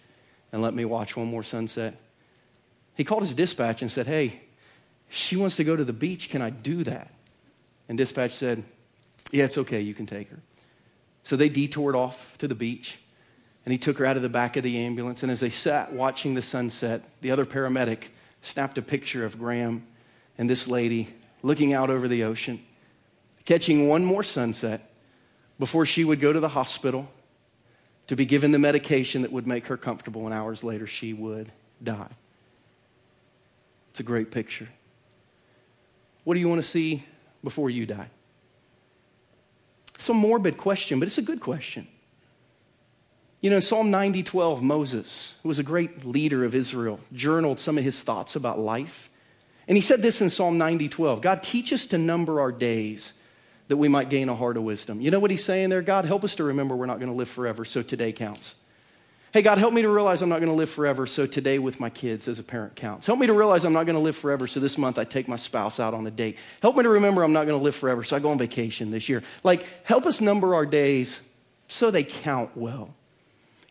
and 0.52 0.64
let 0.64 0.74
me 0.74 0.86
watch 0.86 1.16
one 1.16 1.28
more 1.28 1.44
sunset? 1.44 1.98
He 2.96 3.04
called 3.04 3.22
his 3.22 3.36
dispatch 3.36 3.84
and 3.84 3.92
said, 3.92 4.08
Hey, 4.08 4.42
she 5.08 5.36
wants 5.36 5.56
to 5.58 5.64
go 5.64 5.76
to 5.76 5.84
the 5.84 5.94
beach. 5.94 6.32
Can 6.32 6.42
I 6.42 6.50
do 6.50 6.84
that? 6.86 7.12
And 7.92 7.98
dispatch 7.98 8.32
said, 8.32 8.64
Yeah, 9.34 9.44
it's 9.44 9.58
okay. 9.58 9.82
You 9.82 9.94
can 9.94 10.06
take 10.06 10.30
her. 10.30 10.40
So 11.26 11.36
they 11.36 11.50
detoured 11.50 11.94
off 11.94 12.38
to 12.38 12.48
the 12.48 12.56
beach 12.56 13.00
and 13.66 13.74
he 13.74 13.78
took 13.78 13.98
her 13.98 14.06
out 14.06 14.16
of 14.16 14.24
the 14.24 14.30
back 14.30 14.56
of 14.56 14.64
the 14.64 14.78
ambulance. 14.78 15.24
And 15.24 15.30
as 15.32 15.42
they 15.42 15.50
sat 15.50 15.92
watching 15.92 16.34
the 16.34 16.42
sunset, 16.42 17.04
the 17.20 17.32
other 17.32 17.46
paramedic 17.46 18.04
snapped 18.42 18.78
a 18.78 18.82
picture 18.82 19.26
of 19.26 19.38
Graham 19.38 19.86
and 20.38 20.50
this 20.50 20.70
lady 20.70 21.14
looking 21.44 21.74
out 21.74 21.90
over 21.90 22.08
the 22.08 22.24
ocean 22.24 22.62
catching 23.44 23.90
one 23.90 24.06
more 24.06 24.24
sunset 24.24 24.94
before 25.60 25.86
she 25.86 26.06
would 26.06 26.22
go 26.22 26.32
to 26.32 26.40
the 26.40 26.48
hospital 26.48 27.10
to 28.08 28.16
be 28.16 28.26
given 28.26 28.54
the 28.54 28.60
medication 28.60 29.24
that 29.24 29.34
would 29.34 29.46
make 29.46 29.66
her 29.66 29.76
comfortable, 29.76 30.24
and 30.24 30.34
hours 30.34 30.64
later 30.64 30.88
she 30.88 31.12
would 31.12 31.52
die. 31.84 32.12
It's 33.90 34.00
a 34.00 34.04
great 34.04 34.32
picture. 34.32 34.70
What 36.24 36.36
do 36.36 36.40
you 36.40 36.48
want 36.48 36.62
to 36.62 36.70
see 36.70 37.04
before 37.44 37.70
you 37.70 37.86
die? 37.86 38.10
It's 39.96 40.10
a 40.10 40.14
morbid 40.14 40.58
question, 40.58 41.00
but 41.00 41.08
it's 41.08 41.18
a 41.18 41.24
good 41.24 41.42
question. 41.42 41.88
You 43.42 43.50
know, 43.50 43.58
in 43.58 43.62
Psalm 43.62 43.92
90 43.92 44.24
12, 44.24 44.62
Moses, 44.62 45.36
who 45.42 45.50
was 45.50 45.60
a 45.60 45.64
great 45.64 46.06
leader 46.06 46.44
of 46.44 46.54
Israel, 46.54 47.00
journaled 47.14 47.60
some 47.60 47.78
of 47.78 47.84
his 47.84 48.02
thoughts 48.02 48.36
about 48.36 48.60
life. 48.60 49.10
And 49.68 49.78
he 49.78 49.82
said 49.82 50.02
this 50.02 50.22
in 50.22 50.30
Psalm 50.30 50.58
90 50.58 50.90
12 50.90 51.22
God, 51.22 51.44
teach 51.44 51.74
us 51.74 51.88
to 51.88 51.98
number 51.98 52.40
our 52.40 52.52
days 52.52 53.14
that 53.68 53.78
we 53.78 53.88
might 53.88 54.10
gain 54.10 54.28
a 54.28 54.36
heart 54.36 54.58
of 54.58 54.64
wisdom. 54.64 55.02
You 55.02 55.12
know 55.12 55.20
what 55.20 55.32
he's 55.32 55.44
saying 55.44 55.70
there? 55.70 55.82
God, 55.82 56.06
help 56.06 56.24
us 56.24 56.36
to 56.36 56.44
remember 56.44 56.76
we're 56.76 56.88
not 56.88 57.00
going 57.00 57.12
to 57.12 57.16
live 57.16 57.30
forever, 57.30 57.64
so 57.64 57.82
today 57.82 58.12
counts. 58.12 58.56
Hey, 59.34 59.42
God, 59.42 59.60
help 59.60 59.74
me 59.74 59.82
to 59.82 59.88
realize 59.88 60.22
I'm 60.22 60.28
not 60.28 60.40
going 60.40 60.52
to 60.52 60.58
live 60.58 60.70
forever, 60.70 61.08
so 61.08 61.26
today 61.26 61.58
with 61.58 61.80
my 61.80 61.90
kids 61.90 62.28
as 62.28 62.40
a 62.40 62.44
parent 62.44 62.76
counts. 62.76 63.08
Help 63.08 63.18
me 63.18 63.28
to 63.28 63.34
realize 63.34 63.64
I'm 63.64 63.72
not 63.72 63.86
going 63.86 63.96
to 63.96 64.02
live 64.02 64.18
forever, 64.18 64.46
so 64.46 64.60
this 64.60 64.78
month 64.78 65.00
I 65.00 65.06
take 65.06 65.30
my 65.30 65.38
spouse 65.38 65.80
out 65.80 65.94
on 65.94 66.06
a 66.06 66.12
date. 66.12 66.38
Help 66.62 66.76
me 66.76 66.84
to 66.84 66.90
remember 66.90 67.24
I'm 67.24 67.32
not 67.32 67.48
going 67.48 67.58
to 67.58 67.64
live 67.64 67.76
forever, 67.76 68.04
so 68.04 68.18
I 68.18 68.20
go 68.20 68.30
on 68.30 68.38
vacation 68.38 68.92
this 68.92 69.08
year. 69.08 69.24
Like, 69.42 69.66
help 69.86 70.06
us 70.06 70.20
number 70.20 70.54
our 70.54 70.66
days 70.66 71.22
so 71.70 71.92
they 71.92 72.04
count 72.04 72.58
well. 72.58 72.94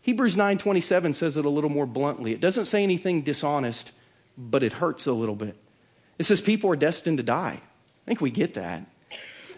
Hebrews 0.01 0.35
9:27 0.35 1.13
says 1.13 1.37
it 1.37 1.45
a 1.45 1.49
little 1.49 1.69
more 1.69 1.85
bluntly. 1.85 2.31
It 2.31 2.41
doesn't 2.41 2.65
say 2.65 2.81
anything 2.81 3.21
dishonest, 3.21 3.91
but 4.35 4.63
it 4.63 4.73
hurts 4.73 5.05
a 5.05 5.13
little 5.13 5.35
bit. 5.35 5.55
It 6.17 6.23
says 6.23 6.41
people 6.41 6.71
are 6.71 6.75
destined 6.75 7.17
to 7.17 7.23
die. 7.23 7.61
I 7.61 8.05
think 8.07 8.19
we 8.19 8.31
get 8.31 8.55
that. 8.55 8.87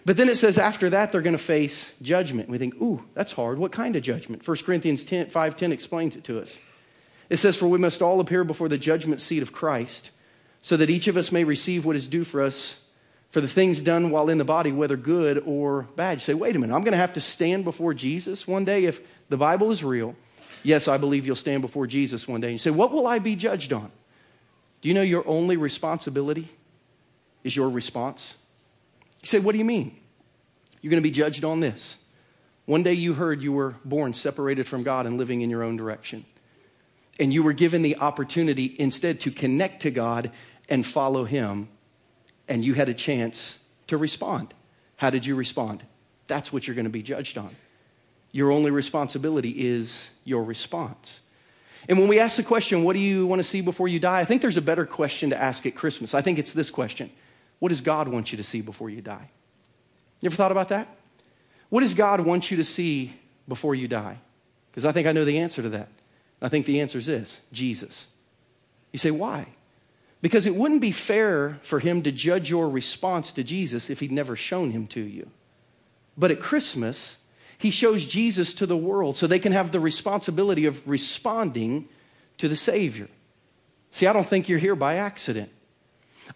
But 0.04 0.16
then 0.16 0.28
it 0.28 0.36
says 0.36 0.58
after 0.58 0.90
that, 0.90 1.12
they're 1.12 1.22
going 1.22 1.36
to 1.36 1.42
face 1.42 1.94
judgment. 2.02 2.48
We 2.48 2.58
think, 2.58 2.74
ooh, 2.80 3.04
that's 3.14 3.32
hard. 3.32 3.58
What 3.58 3.72
kind 3.72 3.96
of 3.96 4.02
judgment? 4.02 4.46
1 4.46 4.56
Corinthians 4.58 5.02
10, 5.04 5.30
5 5.30 5.56
10 5.56 5.72
explains 5.72 6.14
it 6.16 6.24
to 6.24 6.40
us. 6.40 6.60
It 7.30 7.38
says, 7.38 7.56
For 7.56 7.66
we 7.66 7.78
must 7.78 8.02
all 8.02 8.20
appear 8.20 8.44
before 8.44 8.68
the 8.68 8.78
judgment 8.78 9.20
seat 9.20 9.42
of 9.42 9.52
Christ, 9.52 10.10
so 10.60 10.76
that 10.76 10.90
each 10.90 11.08
of 11.08 11.16
us 11.16 11.32
may 11.32 11.44
receive 11.44 11.86
what 11.86 11.96
is 11.96 12.06
due 12.08 12.24
for 12.24 12.42
us 12.42 12.84
for 13.30 13.40
the 13.40 13.48
things 13.48 13.80
done 13.80 14.10
while 14.10 14.28
in 14.28 14.38
the 14.38 14.44
body, 14.44 14.70
whether 14.70 14.96
good 14.96 15.42
or 15.44 15.82
bad. 15.96 16.18
You 16.18 16.20
say, 16.20 16.34
wait 16.34 16.54
a 16.54 16.58
minute, 16.58 16.72
I'm 16.72 16.82
going 16.82 16.92
to 16.92 16.98
have 16.98 17.14
to 17.14 17.20
stand 17.20 17.64
before 17.64 17.92
Jesus 17.92 18.46
one 18.46 18.64
day 18.64 18.84
if 18.84 19.00
the 19.28 19.36
Bible 19.36 19.72
is 19.72 19.82
real. 19.82 20.14
Yes, 20.62 20.86
I 20.86 20.98
believe 20.98 21.26
you'll 21.26 21.34
stand 21.34 21.60
before 21.60 21.88
Jesus 21.88 22.28
one 22.28 22.40
day. 22.40 22.46
And 22.48 22.54
You 22.54 22.58
say, 22.58 22.70
what 22.70 22.92
will 22.92 23.08
I 23.08 23.18
be 23.18 23.34
judged 23.34 23.72
on? 23.72 23.90
Do 24.82 24.88
you 24.88 24.94
know 24.94 25.02
your 25.02 25.26
only 25.26 25.56
responsibility 25.56 26.48
is 27.42 27.56
your 27.56 27.68
response? 27.68 28.36
You 29.24 29.28
say, 29.28 29.38
What 29.38 29.52
do 29.52 29.58
you 29.58 29.64
mean? 29.64 29.96
You're 30.82 30.90
going 30.90 31.02
to 31.02 31.08
be 31.08 31.10
judged 31.10 31.44
on 31.44 31.60
this. 31.60 31.96
One 32.66 32.82
day 32.82 32.92
you 32.92 33.14
heard 33.14 33.42
you 33.42 33.52
were 33.52 33.74
born 33.82 34.12
separated 34.12 34.68
from 34.68 34.82
God 34.82 35.06
and 35.06 35.16
living 35.16 35.40
in 35.40 35.48
your 35.48 35.62
own 35.62 35.78
direction. 35.78 36.26
And 37.18 37.32
you 37.32 37.42
were 37.42 37.54
given 37.54 37.80
the 37.80 37.96
opportunity 37.96 38.76
instead 38.78 39.20
to 39.20 39.30
connect 39.30 39.80
to 39.82 39.90
God 39.90 40.30
and 40.68 40.84
follow 40.84 41.24
Him. 41.24 41.68
And 42.48 42.62
you 42.62 42.74
had 42.74 42.90
a 42.90 42.94
chance 42.94 43.58
to 43.86 43.96
respond. 43.96 44.52
How 44.96 45.08
did 45.08 45.24
you 45.24 45.36
respond? 45.36 45.82
That's 46.26 46.52
what 46.52 46.66
you're 46.66 46.74
going 46.74 46.84
to 46.84 46.90
be 46.90 47.02
judged 47.02 47.38
on. 47.38 47.50
Your 48.30 48.52
only 48.52 48.70
responsibility 48.70 49.54
is 49.56 50.10
your 50.24 50.44
response. 50.44 51.20
And 51.88 51.98
when 51.98 52.08
we 52.08 52.18
ask 52.18 52.36
the 52.36 52.42
question, 52.42 52.84
what 52.84 52.92
do 52.92 52.98
you 52.98 53.26
want 53.26 53.40
to 53.40 53.44
see 53.44 53.62
before 53.62 53.88
you 53.88 54.00
die? 54.00 54.20
I 54.20 54.26
think 54.26 54.42
there's 54.42 54.58
a 54.58 54.62
better 54.62 54.84
question 54.84 55.30
to 55.30 55.42
ask 55.42 55.64
at 55.64 55.74
Christmas. 55.74 56.12
I 56.12 56.20
think 56.20 56.38
it's 56.38 56.52
this 56.52 56.70
question 56.70 57.10
what 57.58 57.70
does 57.70 57.80
God 57.80 58.08
want 58.08 58.32
you 58.32 58.38
to 58.38 58.44
see 58.44 58.60
before 58.60 58.90
you 58.90 59.00
die? 59.00 59.30
You 60.20 60.26
ever 60.26 60.36
thought 60.36 60.52
about 60.52 60.68
that? 60.70 60.88
What 61.68 61.80
does 61.80 61.94
God 61.94 62.20
want 62.20 62.50
you 62.50 62.56
to 62.58 62.64
see 62.64 63.14
before 63.48 63.74
you 63.74 63.88
die? 63.88 64.18
Because 64.70 64.84
I 64.84 64.92
think 64.92 65.06
I 65.06 65.12
know 65.12 65.24
the 65.24 65.38
answer 65.38 65.62
to 65.62 65.68
that. 65.70 65.88
I 66.40 66.48
think 66.48 66.66
the 66.66 66.80
answer 66.80 66.98
is 66.98 67.06
this 67.06 67.40
Jesus. 67.52 68.08
You 68.92 68.98
say, 68.98 69.10
why? 69.10 69.46
Because 70.20 70.46
it 70.46 70.54
wouldn't 70.54 70.80
be 70.80 70.92
fair 70.92 71.58
for 71.62 71.80
him 71.80 72.02
to 72.02 72.12
judge 72.12 72.48
your 72.48 72.68
response 72.68 73.32
to 73.32 73.44
Jesus 73.44 73.90
if 73.90 74.00
he'd 74.00 74.12
never 74.12 74.36
shown 74.36 74.70
him 74.70 74.86
to 74.88 75.00
you. 75.00 75.30
But 76.16 76.30
at 76.30 76.40
Christmas, 76.40 77.18
he 77.58 77.70
shows 77.70 78.06
Jesus 78.06 78.54
to 78.54 78.66
the 78.66 78.76
world 78.76 79.16
so 79.16 79.26
they 79.26 79.38
can 79.38 79.52
have 79.52 79.72
the 79.72 79.80
responsibility 79.80 80.66
of 80.66 80.86
responding 80.88 81.88
to 82.38 82.48
the 82.48 82.56
Savior. 82.56 83.08
See, 83.90 84.06
I 84.06 84.12
don't 84.12 84.26
think 84.26 84.48
you're 84.48 84.58
here 84.58 84.76
by 84.76 84.96
accident. 84.96 85.50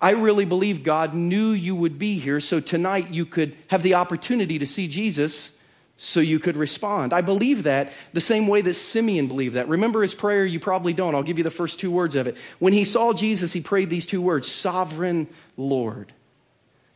I 0.00 0.10
really 0.10 0.44
believe 0.44 0.84
God 0.84 1.14
knew 1.14 1.50
you 1.50 1.74
would 1.74 1.98
be 1.98 2.18
here, 2.18 2.40
so 2.40 2.60
tonight 2.60 3.10
you 3.10 3.26
could 3.26 3.56
have 3.68 3.82
the 3.82 3.94
opportunity 3.94 4.58
to 4.58 4.66
see 4.66 4.88
Jesus 4.88 5.56
so 5.96 6.20
you 6.20 6.38
could 6.38 6.56
respond. 6.56 7.12
I 7.12 7.20
believe 7.20 7.64
that 7.64 7.92
the 8.12 8.20
same 8.20 8.46
way 8.46 8.60
that 8.60 8.74
Simeon 8.74 9.26
believed 9.26 9.56
that. 9.56 9.68
Remember 9.68 10.00
his 10.00 10.14
prayer? 10.14 10.46
You 10.46 10.60
probably 10.60 10.92
don't. 10.92 11.14
I'll 11.14 11.24
give 11.24 11.38
you 11.38 11.44
the 11.44 11.50
first 11.50 11.80
two 11.80 11.90
words 11.90 12.14
of 12.14 12.28
it. 12.28 12.36
When 12.60 12.72
he 12.72 12.84
saw 12.84 13.12
Jesus, 13.12 13.52
he 13.52 13.60
prayed 13.60 13.90
these 13.90 14.06
two 14.06 14.22
words 14.22 14.50
Sovereign 14.50 15.26
Lord. 15.56 16.12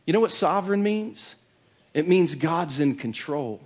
You 0.05 0.13
know 0.13 0.21
what 0.21 0.31
sovereign 0.31 0.83
means? 0.83 1.35
It 1.93 2.07
means 2.07 2.35
God's 2.35 2.79
in 2.79 2.95
control. 2.95 3.61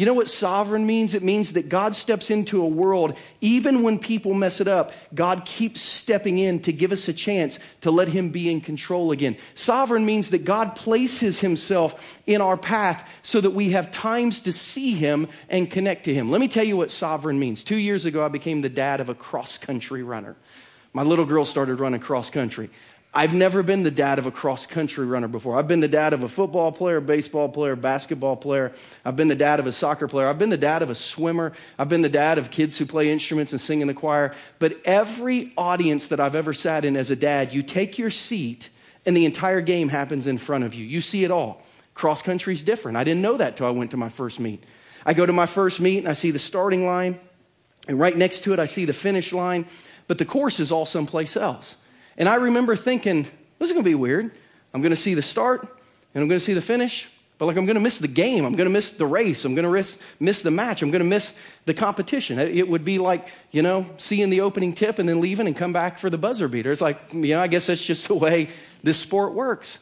You 0.00 0.06
know 0.06 0.14
what 0.14 0.30
sovereign 0.30 0.86
means? 0.86 1.12
It 1.12 1.22
means 1.22 1.52
that 1.52 1.68
God 1.68 1.94
steps 1.94 2.30
into 2.30 2.62
a 2.62 2.66
world, 2.66 3.18
even 3.42 3.82
when 3.82 3.98
people 3.98 4.32
mess 4.32 4.58
it 4.58 4.66
up, 4.66 4.94
God 5.14 5.44
keeps 5.44 5.82
stepping 5.82 6.38
in 6.38 6.60
to 6.60 6.72
give 6.72 6.90
us 6.90 7.06
a 7.08 7.12
chance 7.12 7.58
to 7.82 7.90
let 7.90 8.08
Him 8.08 8.30
be 8.30 8.50
in 8.50 8.62
control 8.62 9.12
again. 9.12 9.36
Sovereign 9.54 10.06
means 10.06 10.30
that 10.30 10.46
God 10.46 10.74
places 10.74 11.40
Himself 11.40 12.18
in 12.26 12.40
our 12.40 12.56
path 12.56 13.06
so 13.22 13.42
that 13.42 13.50
we 13.50 13.72
have 13.72 13.90
times 13.90 14.40
to 14.40 14.52
see 14.52 14.94
Him 14.94 15.28
and 15.50 15.70
connect 15.70 16.04
to 16.04 16.14
Him. 16.14 16.30
Let 16.30 16.40
me 16.40 16.48
tell 16.48 16.64
you 16.64 16.78
what 16.78 16.90
sovereign 16.90 17.38
means. 17.38 17.62
Two 17.62 17.76
years 17.76 18.06
ago, 18.06 18.24
I 18.24 18.28
became 18.28 18.62
the 18.62 18.70
dad 18.70 19.02
of 19.02 19.10
a 19.10 19.14
cross 19.14 19.58
country 19.58 20.02
runner. 20.02 20.34
My 20.94 21.02
little 21.02 21.26
girl 21.26 21.44
started 21.44 21.78
running 21.78 22.00
cross 22.00 22.30
country. 22.30 22.70
I've 23.12 23.34
never 23.34 23.64
been 23.64 23.82
the 23.82 23.90
dad 23.90 24.20
of 24.20 24.26
a 24.26 24.30
cross 24.30 24.66
country 24.66 25.04
runner 25.04 25.26
before. 25.26 25.58
I've 25.58 25.66
been 25.66 25.80
the 25.80 25.88
dad 25.88 26.12
of 26.12 26.22
a 26.22 26.28
football 26.28 26.70
player, 26.70 27.00
baseball 27.00 27.48
player, 27.48 27.74
basketball 27.74 28.36
player. 28.36 28.72
I've 29.04 29.16
been 29.16 29.26
the 29.26 29.34
dad 29.34 29.58
of 29.58 29.66
a 29.66 29.72
soccer 29.72 30.06
player. 30.06 30.28
I've 30.28 30.38
been 30.38 30.50
the 30.50 30.56
dad 30.56 30.82
of 30.82 30.90
a 30.90 30.94
swimmer. 30.94 31.52
I've 31.76 31.88
been 31.88 32.02
the 32.02 32.08
dad 32.08 32.38
of 32.38 32.52
kids 32.52 32.78
who 32.78 32.86
play 32.86 33.10
instruments 33.10 33.50
and 33.50 33.60
sing 33.60 33.80
in 33.80 33.88
the 33.88 33.94
choir. 33.94 34.32
But 34.60 34.80
every 34.84 35.52
audience 35.56 36.06
that 36.08 36.20
I've 36.20 36.36
ever 36.36 36.52
sat 36.52 36.84
in 36.84 36.96
as 36.96 37.10
a 37.10 37.16
dad, 37.16 37.52
you 37.52 37.64
take 37.64 37.98
your 37.98 38.10
seat 38.10 38.68
and 39.04 39.16
the 39.16 39.24
entire 39.24 39.60
game 39.60 39.88
happens 39.88 40.28
in 40.28 40.38
front 40.38 40.62
of 40.62 40.74
you. 40.74 40.84
You 40.84 41.00
see 41.00 41.24
it 41.24 41.32
all. 41.32 41.62
Cross 41.94 42.22
country 42.22 42.54
is 42.54 42.62
different. 42.62 42.96
I 42.96 43.02
didn't 43.02 43.22
know 43.22 43.36
that 43.38 43.56
till 43.56 43.66
I 43.66 43.70
went 43.70 43.90
to 43.90 43.96
my 43.96 44.08
first 44.08 44.38
meet. 44.38 44.62
I 45.04 45.14
go 45.14 45.26
to 45.26 45.32
my 45.32 45.46
first 45.46 45.80
meet 45.80 45.98
and 45.98 46.08
I 46.08 46.12
see 46.12 46.30
the 46.30 46.38
starting 46.38 46.86
line, 46.86 47.18
and 47.88 47.98
right 47.98 48.16
next 48.16 48.42
to 48.44 48.52
it, 48.52 48.58
I 48.58 48.66
see 48.66 48.84
the 48.84 48.92
finish 48.92 49.32
line, 49.32 49.66
but 50.06 50.18
the 50.18 50.24
course 50.24 50.60
is 50.60 50.70
all 50.70 50.86
someplace 50.86 51.36
else. 51.36 51.76
And 52.20 52.28
I 52.28 52.34
remember 52.34 52.76
thinking, 52.76 53.22
this 53.58 53.70
is 53.70 53.72
going 53.72 53.82
to 53.82 53.90
be 53.90 53.94
weird. 53.94 54.30
I'm 54.74 54.82
going 54.82 54.90
to 54.90 54.96
see 54.96 55.14
the 55.14 55.22
start 55.22 55.62
and 55.62 56.22
I'm 56.22 56.28
going 56.28 56.38
to 56.38 56.44
see 56.44 56.52
the 56.52 56.60
finish, 56.60 57.08
but 57.38 57.46
like 57.46 57.56
I'm 57.56 57.64
going 57.64 57.76
to 57.76 57.82
miss 57.82 57.96
the 57.96 58.08
game. 58.08 58.44
I'm 58.44 58.56
going 58.56 58.68
to 58.68 58.72
miss 58.72 58.90
the 58.90 59.06
race. 59.06 59.46
I'm 59.46 59.54
going 59.54 59.64
to 59.64 59.72
miss, 59.72 59.98
miss 60.20 60.42
the 60.42 60.50
match. 60.50 60.82
I'm 60.82 60.90
going 60.90 61.02
to 61.02 61.08
miss 61.08 61.34
the 61.64 61.72
competition. 61.72 62.38
It 62.38 62.68
would 62.68 62.84
be 62.84 62.98
like, 62.98 63.26
you 63.52 63.62
know, 63.62 63.86
seeing 63.96 64.28
the 64.28 64.42
opening 64.42 64.74
tip 64.74 64.98
and 64.98 65.08
then 65.08 65.22
leaving 65.22 65.46
and 65.46 65.56
come 65.56 65.72
back 65.72 65.96
for 65.96 66.10
the 66.10 66.18
buzzer 66.18 66.46
beater. 66.46 66.70
It's 66.70 66.82
like, 66.82 67.00
you 67.14 67.34
know, 67.34 67.40
I 67.40 67.46
guess 67.46 67.68
that's 67.68 67.84
just 67.84 68.06
the 68.06 68.14
way 68.14 68.50
this 68.82 68.98
sport 68.98 69.32
works. 69.32 69.78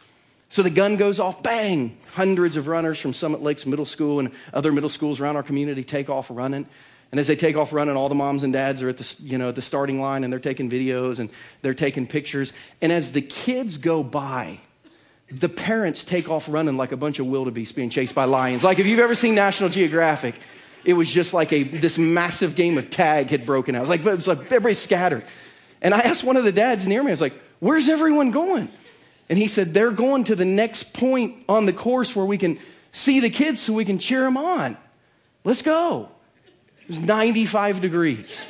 So 0.48 0.62
the 0.62 0.70
gun 0.70 0.96
goes 0.96 1.18
off, 1.18 1.42
bang! 1.42 1.98
Hundreds 2.12 2.56
of 2.56 2.68
runners 2.68 3.00
from 3.00 3.14
Summit 3.14 3.42
Lakes 3.42 3.66
Middle 3.66 3.84
School 3.84 4.20
and 4.20 4.30
other 4.54 4.70
middle 4.70 4.88
schools 4.88 5.20
around 5.20 5.34
our 5.34 5.42
community 5.42 5.82
take 5.82 6.08
off 6.08 6.28
running. 6.30 6.66
And 7.10 7.18
as 7.18 7.26
they 7.26 7.36
take 7.36 7.56
off 7.56 7.72
running, 7.72 7.96
all 7.96 8.08
the 8.08 8.14
moms 8.14 8.42
and 8.42 8.52
dads 8.52 8.82
are 8.82 8.88
at 8.90 8.98
the, 8.98 9.16
you 9.22 9.38
know, 9.38 9.50
the 9.50 9.62
starting 9.62 10.00
line 10.00 10.24
and 10.24 10.32
they're 10.32 10.40
taking 10.40 10.68
videos 10.68 11.18
and 11.18 11.30
they're 11.62 11.74
taking 11.74 12.06
pictures. 12.06 12.52
And 12.82 12.92
as 12.92 13.12
the 13.12 13.22
kids 13.22 13.78
go 13.78 14.02
by, 14.02 14.60
the 15.30 15.48
parents 15.48 16.04
take 16.04 16.28
off 16.28 16.48
running 16.48 16.76
like 16.76 16.92
a 16.92 16.96
bunch 16.96 17.18
of 17.18 17.26
wildebeest 17.26 17.74
being 17.74 17.90
chased 17.90 18.14
by 18.14 18.24
lions. 18.24 18.62
Like 18.62 18.78
if 18.78 18.86
you've 18.86 19.00
ever 19.00 19.14
seen 19.14 19.34
National 19.34 19.70
Geographic, 19.70 20.34
it 20.84 20.92
was 20.92 21.10
just 21.10 21.32
like 21.32 21.52
a, 21.52 21.62
this 21.62 21.98
massive 21.98 22.54
game 22.54 22.76
of 22.78 22.90
tag 22.90 23.30
had 23.30 23.46
broken 23.46 23.74
out. 23.74 23.78
It 23.78 23.82
was 23.82 23.88
like, 23.88 24.04
it 24.04 24.14
was 24.14 24.28
like 24.28 24.38
everybody 24.46 24.74
scattered. 24.74 25.24
And 25.80 25.94
I 25.94 26.00
asked 26.00 26.24
one 26.24 26.36
of 26.36 26.44
the 26.44 26.52
dads 26.52 26.86
near 26.86 27.02
me, 27.02 27.10
I 27.10 27.12
was 27.12 27.20
like, 27.20 27.34
where's 27.60 27.88
everyone 27.88 28.30
going? 28.30 28.68
And 29.28 29.38
he 29.38 29.48
said, 29.48 29.74
they're 29.74 29.90
going 29.90 30.24
to 30.24 30.34
the 30.34 30.44
next 30.44 30.94
point 30.94 31.44
on 31.48 31.66
the 31.66 31.72
course 31.72 32.16
where 32.16 32.24
we 32.24 32.38
can 32.38 32.58
see 32.92 33.20
the 33.20 33.30
kids 33.30 33.60
so 33.60 33.72
we 33.72 33.84
can 33.84 33.98
cheer 33.98 34.20
them 34.20 34.36
on. 34.36 34.76
Let's 35.44 35.62
go. 35.62 36.08
It 36.88 36.96
was 36.96 37.00
95 37.00 37.82
degrees. 37.82 38.42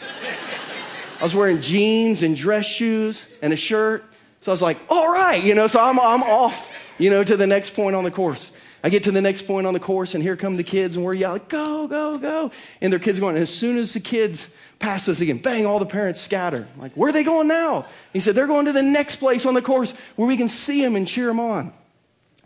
I 1.18 1.22
was 1.24 1.34
wearing 1.34 1.60
jeans 1.60 2.22
and 2.22 2.36
dress 2.36 2.64
shoes 2.64 3.32
and 3.42 3.52
a 3.52 3.56
shirt. 3.56 4.04
So 4.40 4.52
I 4.52 4.54
was 4.54 4.62
like, 4.62 4.78
all 4.88 5.12
right, 5.12 5.42
you 5.42 5.56
know, 5.56 5.66
so 5.66 5.80
I'm, 5.80 5.98
I'm 5.98 6.22
off, 6.22 6.94
you 6.98 7.10
know, 7.10 7.24
to 7.24 7.36
the 7.36 7.48
next 7.48 7.70
point 7.70 7.96
on 7.96 8.04
the 8.04 8.12
course. 8.12 8.52
I 8.84 8.90
get 8.90 9.02
to 9.04 9.10
the 9.10 9.20
next 9.20 9.42
point 9.42 9.66
on 9.66 9.74
the 9.74 9.80
course, 9.80 10.14
and 10.14 10.22
here 10.22 10.36
come 10.36 10.54
the 10.54 10.62
kids, 10.62 10.94
and 10.94 11.04
we're 11.04 11.14
yelling, 11.14 11.42
go, 11.48 11.88
go, 11.88 12.16
go. 12.16 12.52
And 12.80 12.92
their 12.92 13.00
kids 13.00 13.18
are 13.18 13.22
going. 13.22 13.34
And 13.34 13.42
as 13.42 13.52
soon 13.52 13.76
as 13.76 13.92
the 13.92 13.98
kids 13.98 14.54
pass 14.78 15.08
us 15.08 15.20
again, 15.20 15.38
bang, 15.38 15.66
all 15.66 15.80
the 15.80 15.86
parents 15.86 16.20
scatter. 16.20 16.68
I'm 16.74 16.80
like, 16.80 16.92
where 16.92 17.08
are 17.08 17.12
they 17.12 17.24
going 17.24 17.48
now? 17.48 17.86
He 18.12 18.20
said, 18.20 18.36
they're 18.36 18.46
going 18.46 18.66
to 18.66 18.72
the 18.72 18.82
next 18.82 19.16
place 19.16 19.46
on 19.46 19.54
the 19.54 19.62
course 19.62 19.90
where 20.14 20.28
we 20.28 20.36
can 20.36 20.46
see 20.46 20.80
them 20.80 20.94
and 20.94 21.08
cheer 21.08 21.26
them 21.26 21.40
on. 21.40 21.72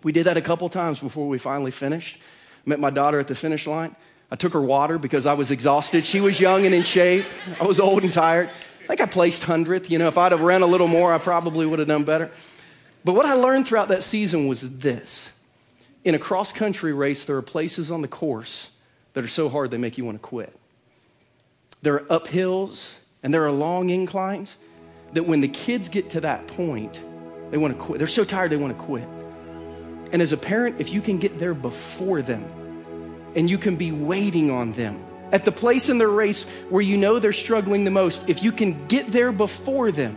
We 0.03 0.13
did 0.13 0.25
that 0.25 0.39
a 0.39 0.43
couple 0.43 0.71
times 0.71 1.01
before 1.01 1.29
we 1.29 1.37
finally 1.37 1.71
finished. 1.71 2.19
Met 2.65 2.81
my 2.81 2.91
daughter 2.91 3.21
at 3.21 3.29
the 3.29 3.35
finish 3.35 3.67
line. 3.67 3.95
I 4.33 4.35
took 4.35 4.55
her 4.55 4.63
water 4.63 4.97
because 4.97 5.27
I 5.27 5.35
was 5.35 5.51
exhausted. 5.51 6.07
She 6.07 6.23
was 6.23 6.41
young 6.41 6.65
and 6.65 6.75
in 6.75 6.83
shape. 6.83 7.27
I 7.61 7.67
was 7.67 7.79
old 7.79 8.03
and 8.03 8.11
tired. 8.11 8.49
I 8.85 8.87
think 8.87 9.03
I 9.03 9.05
placed 9.05 9.43
100th. 9.43 9.91
You 9.91 9.99
know, 9.99 10.09
if 10.09 10.17
I'd 10.17 10.33
have 10.33 10.41
ran 10.41 10.63
a 10.63 10.67
little 10.67 10.89
more, 10.89 11.13
I 11.13 11.19
probably 11.19 11.67
would 11.67 11.81
have 11.81 11.89
done 11.89 12.05
better. 12.05 12.31
But 13.05 13.13
what 13.13 13.27
I 13.27 13.35
learned 13.35 13.69
throughout 13.69 13.89
that 13.89 14.03
season 14.03 14.47
was 14.47 14.79
this 14.79 15.29
in 16.03 16.15
a 16.15 16.19
cross 16.19 16.51
country 16.51 16.95
race, 16.95 17.27
there 17.27 17.37
are 17.37 17.43
places 17.43 17.91
on 17.91 18.01
the 18.01 18.09
course 18.09 18.71
that 19.13 19.23
are 19.23 19.29
so 19.29 19.51
hard 19.51 19.71
they 19.71 19.77
make 19.77 19.99
you 19.99 20.07
want 20.07 20.17
to 20.17 20.27
quit. 20.27 20.57
There 21.83 21.97
are 21.97 22.21
uphills 22.21 22.97
and 23.23 23.35
there 23.35 23.45
are 23.45 23.53
long 23.53 23.91
inclines 23.91 24.57
that 25.13 25.25
when 25.25 25.43
the 25.43 25.49
kids 25.49 25.91
get 25.91 26.09
to 26.09 26.23
that 26.23 26.47
point, 26.47 27.03
they 27.51 27.59
want 27.59 27.75
to 27.75 27.79
quit. 27.79 27.99
They're 27.99 28.09
so 28.09 28.25
tired 28.25 28.51
they 28.51 28.57
want 28.57 28.79
to 28.79 28.83
quit. 28.83 29.07
And 30.11 30.23
as 30.23 30.33
a 30.33 30.39
parent, 30.39 30.81
if 30.81 30.91
you 30.91 31.03
can 31.03 31.19
get 31.19 31.39
there 31.39 31.53
before 31.53 32.23
them, 32.23 32.51
and 33.35 33.49
you 33.49 33.59
can 33.59 33.77
be 33.77 33.93
waiting 33.93 34.51
on 34.51 34.73
them. 34.73 35.03
At 35.33 35.45
the 35.45 35.53
place 35.53 35.89
in 35.89 35.99
their 35.99 36.09
race 36.09 36.45
where 36.69 36.83
you 36.83 36.99
know 36.99 37.19
they're 37.19 37.33
struggling 37.33 37.85
the 37.85 37.91
most, 37.91 38.29
if 38.29 38.43
you 38.43 38.53
can 38.53 38.87
get 38.87 39.09
there 39.09 39.33
before 39.33 39.91
them, 39.91 40.17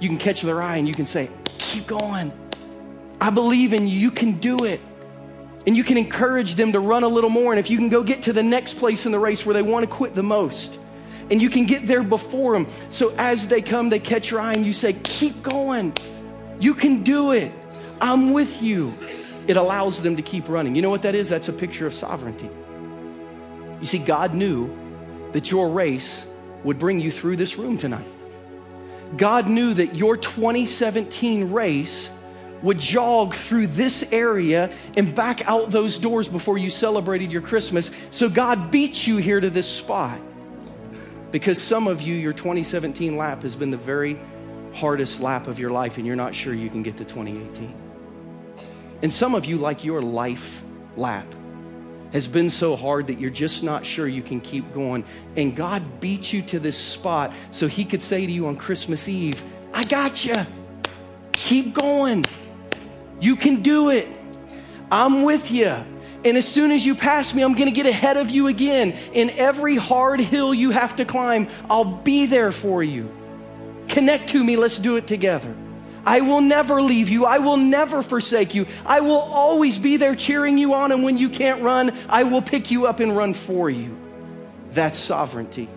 you 0.00 0.08
can 0.08 0.18
catch 0.18 0.42
their 0.42 0.62
eye 0.62 0.76
and 0.76 0.88
you 0.88 0.94
can 0.94 1.06
say, 1.06 1.30
Keep 1.58 1.86
going. 1.86 2.32
I 3.20 3.30
believe 3.30 3.72
in 3.72 3.86
you. 3.86 3.96
You 3.96 4.10
can 4.10 4.32
do 4.32 4.64
it. 4.64 4.80
And 5.66 5.76
you 5.76 5.84
can 5.84 5.96
encourage 5.96 6.56
them 6.56 6.72
to 6.72 6.80
run 6.80 7.04
a 7.04 7.08
little 7.08 7.30
more. 7.30 7.52
And 7.52 7.60
if 7.60 7.70
you 7.70 7.78
can 7.78 7.88
go 7.88 8.02
get 8.02 8.24
to 8.24 8.32
the 8.32 8.42
next 8.42 8.74
place 8.74 9.06
in 9.06 9.12
the 9.12 9.18
race 9.18 9.46
where 9.46 9.54
they 9.54 9.62
want 9.62 9.88
to 9.88 9.90
quit 9.90 10.14
the 10.14 10.22
most, 10.22 10.78
and 11.30 11.40
you 11.40 11.48
can 11.48 11.66
get 11.66 11.86
there 11.86 12.02
before 12.02 12.54
them. 12.54 12.66
So 12.90 13.14
as 13.16 13.46
they 13.46 13.62
come, 13.62 13.90
they 13.90 14.00
catch 14.00 14.30
your 14.30 14.40
eye 14.40 14.54
and 14.54 14.66
you 14.66 14.72
say, 14.72 14.94
Keep 14.94 15.42
going. 15.42 15.94
You 16.58 16.74
can 16.74 17.04
do 17.04 17.32
it. 17.32 17.52
I'm 18.00 18.32
with 18.32 18.60
you 18.60 18.92
it 19.46 19.56
allows 19.56 20.02
them 20.02 20.16
to 20.16 20.22
keep 20.22 20.48
running. 20.48 20.74
You 20.74 20.82
know 20.82 20.90
what 20.90 21.02
that 21.02 21.14
is? 21.14 21.28
That's 21.28 21.48
a 21.48 21.52
picture 21.52 21.86
of 21.86 21.94
sovereignty. 21.94 22.48
You 23.80 23.86
see, 23.86 23.98
God 23.98 24.34
knew 24.34 24.76
that 25.32 25.50
your 25.50 25.68
race 25.70 26.24
would 26.64 26.78
bring 26.78 27.00
you 27.00 27.10
through 27.10 27.36
this 27.36 27.56
room 27.56 27.78
tonight. 27.78 28.06
God 29.16 29.48
knew 29.48 29.74
that 29.74 29.94
your 29.94 30.16
2017 30.16 31.52
race 31.52 32.10
would 32.62 32.78
jog 32.78 33.34
through 33.34 33.66
this 33.66 34.10
area 34.12 34.72
and 34.96 35.14
back 35.14 35.46
out 35.48 35.70
those 35.70 35.98
doors 35.98 36.28
before 36.28 36.56
you 36.58 36.70
celebrated 36.70 37.32
your 37.32 37.42
Christmas. 37.42 37.90
So 38.10 38.28
God 38.28 38.70
beat 38.70 39.06
you 39.06 39.16
here 39.16 39.40
to 39.40 39.50
this 39.50 39.68
spot. 39.68 40.20
Because 41.32 41.60
some 41.60 41.88
of 41.88 42.02
you, 42.02 42.14
your 42.14 42.32
2017 42.32 43.16
lap 43.16 43.42
has 43.42 43.56
been 43.56 43.70
the 43.70 43.76
very 43.76 44.20
hardest 44.74 45.20
lap 45.20 45.48
of 45.48 45.58
your 45.58 45.70
life, 45.70 45.96
and 45.96 46.06
you're 46.06 46.14
not 46.14 46.34
sure 46.34 46.54
you 46.54 46.68
can 46.68 46.82
get 46.82 46.98
to 46.98 47.04
2018. 47.04 47.81
And 49.02 49.12
some 49.12 49.34
of 49.34 49.44
you, 49.44 49.58
like 49.58 49.84
your 49.84 50.00
life 50.00 50.62
lap, 50.96 51.26
has 52.12 52.28
been 52.28 52.50
so 52.50 52.76
hard 52.76 53.08
that 53.08 53.18
you're 53.18 53.30
just 53.30 53.62
not 53.62 53.84
sure 53.84 54.06
you 54.06 54.22
can 54.22 54.40
keep 54.40 54.72
going. 54.72 55.04
And 55.36 55.56
God 55.56 56.00
beat 56.00 56.32
you 56.32 56.42
to 56.42 56.60
this 56.60 56.76
spot 56.76 57.32
so 57.50 57.66
He 57.66 57.84
could 57.84 58.02
say 58.02 58.24
to 58.24 58.32
you 58.32 58.46
on 58.46 58.56
Christmas 58.56 59.08
Eve, 59.08 59.42
I 59.72 59.84
got 59.84 60.24
you. 60.24 60.34
Keep 61.32 61.74
going. 61.74 62.24
You 63.20 63.36
can 63.36 63.62
do 63.62 63.90
it. 63.90 64.08
I'm 64.90 65.24
with 65.24 65.50
you. 65.50 65.74
And 66.24 66.36
as 66.36 66.46
soon 66.46 66.70
as 66.70 66.86
you 66.86 66.94
pass 66.94 67.34
me, 67.34 67.42
I'm 67.42 67.54
going 67.54 67.66
to 67.66 67.74
get 67.74 67.86
ahead 67.86 68.16
of 68.16 68.30
you 68.30 68.46
again. 68.46 68.94
In 69.12 69.30
every 69.30 69.76
hard 69.76 70.20
hill 70.20 70.54
you 70.54 70.70
have 70.70 70.96
to 70.96 71.04
climb, 71.04 71.48
I'll 71.68 71.84
be 71.84 72.26
there 72.26 72.52
for 72.52 72.82
you. 72.82 73.10
Connect 73.88 74.28
to 74.28 74.44
me. 74.44 74.56
Let's 74.56 74.78
do 74.78 74.96
it 74.96 75.06
together. 75.06 75.56
I 76.04 76.20
will 76.20 76.40
never 76.40 76.82
leave 76.82 77.08
you. 77.08 77.24
I 77.24 77.38
will 77.38 77.56
never 77.56 78.02
forsake 78.02 78.54
you. 78.54 78.66
I 78.84 79.00
will 79.00 79.20
always 79.20 79.78
be 79.78 79.96
there 79.96 80.14
cheering 80.14 80.58
you 80.58 80.74
on. 80.74 80.90
And 80.92 81.04
when 81.04 81.16
you 81.18 81.28
can't 81.28 81.62
run, 81.62 81.92
I 82.08 82.24
will 82.24 82.42
pick 82.42 82.70
you 82.70 82.86
up 82.86 83.00
and 83.00 83.16
run 83.16 83.34
for 83.34 83.70
you. 83.70 83.96
That's 84.72 84.98
sovereignty. 84.98 85.68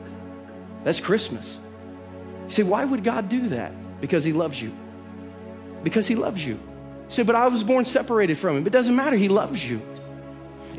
That's 0.83 0.99
Christmas. 0.99 1.59
You 2.45 2.51
say, 2.51 2.63
why 2.63 2.85
would 2.85 3.03
God 3.03 3.29
do 3.29 3.49
that? 3.49 3.73
Because 4.01 4.23
He 4.23 4.33
loves 4.33 4.61
you. 4.61 4.73
Because 5.83 6.07
He 6.07 6.15
loves 6.15 6.45
you. 6.45 6.53
You 6.53 6.59
say, 7.09 7.23
but 7.23 7.35
I 7.35 7.47
was 7.47 7.63
born 7.63 7.85
separated 7.85 8.37
from 8.37 8.57
Him. 8.57 8.67
It 8.67 8.71
doesn't 8.71 8.95
matter. 8.95 9.15
He 9.15 9.29
loves 9.29 9.67
you. 9.67 9.81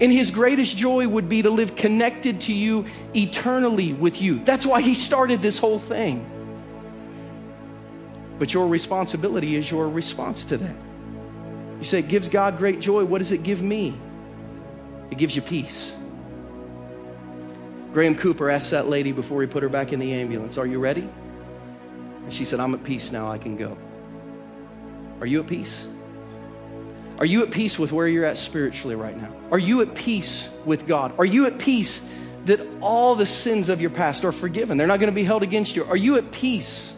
And 0.00 0.12
His 0.12 0.30
greatest 0.30 0.76
joy 0.76 1.06
would 1.06 1.28
be 1.28 1.42
to 1.42 1.50
live 1.50 1.76
connected 1.76 2.42
to 2.42 2.52
you 2.52 2.86
eternally 3.14 3.92
with 3.92 4.20
you. 4.20 4.40
That's 4.40 4.66
why 4.66 4.80
He 4.80 4.94
started 4.94 5.40
this 5.40 5.58
whole 5.58 5.78
thing. 5.78 6.28
But 8.38 8.52
your 8.52 8.68
responsibility 8.68 9.56
is 9.56 9.70
your 9.70 9.88
response 9.88 10.44
to 10.46 10.58
that. 10.58 10.76
You 11.78 11.84
say 11.84 11.98
it 12.00 12.08
gives 12.08 12.28
God 12.28 12.58
great 12.58 12.80
joy. 12.80 13.04
What 13.04 13.18
does 13.18 13.32
it 13.32 13.42
give 13.42 13.62
me? 13.62 13.98
It 15.10 15.18
gives 15.18 15.36
you 15.36 15.42
peace. 15.42 15.94
Graham 17.92 18.14
Cooper 18.14 18.50
asked 18.50 18.72
that 18.72 18.88
lady 18.88 19.12
before 19.12 19.40
he 19.40 19.46
put 19.46 19.62
her 19.62 19.68
back 19.68 19.92
in 19.92 20.00
the 20.00 20.12
ambulance, 20.12 20.58
Are 20.58 20.66
you 20.66 20.78
ready? 20.78 21.08
And 22.24 22.32
she 22.32 22.44
said, 22.44 22.60
I'm 22.60 22.74
at 22.74 22.84
peace 22.84 23.12
now. 23.12 23.30
I 23.30 23.38
can 23.38 23.56
go. 23.56 23.78
Are 25.20 25.26
you 25.26 25.40
at 25.40 25.46
peace? 25.46 25.86
Are 27.18 27.24
you 27.24 27.42
at 27.42 27.50
peace 27.50 27.78
with 27.78 27.92
where 27.92 28.06
you're 28.06 28.24
at 28.24 28.36
spiritually 28.36 28.96
right 28.96 29.16
now? 29.16 29.32
Are 29.50 29.58
you 29.58 29.80
at 29.80 29.94
peace 29.94 30.50
with 30.64 30.86
God? 30.86 31.14
Are 31.18 31.24
you 31.24 31.46
at 31.46 31.58
peace 31.58 32.06
that 32.44 32.60
all 32.80 33.14
the 33.14 33.24
sins 33.24 33.68
of 33.68 33.80
your 33.80 33.90
past 33.90 34.24
are 34.24 34.32
forgiven? 34.32 34.76
They're 34.76 34.86
not 34.86 35.00
going 35.00 35.12
to 35.12 35.14
be 35.14 35.24
held 35.24 35.42
against 35.42 35.76
you. 35.76 35.84
Are 35.84 35.96
you 35.96 36.16
at 36.16 36.32
peace 36.32 36.95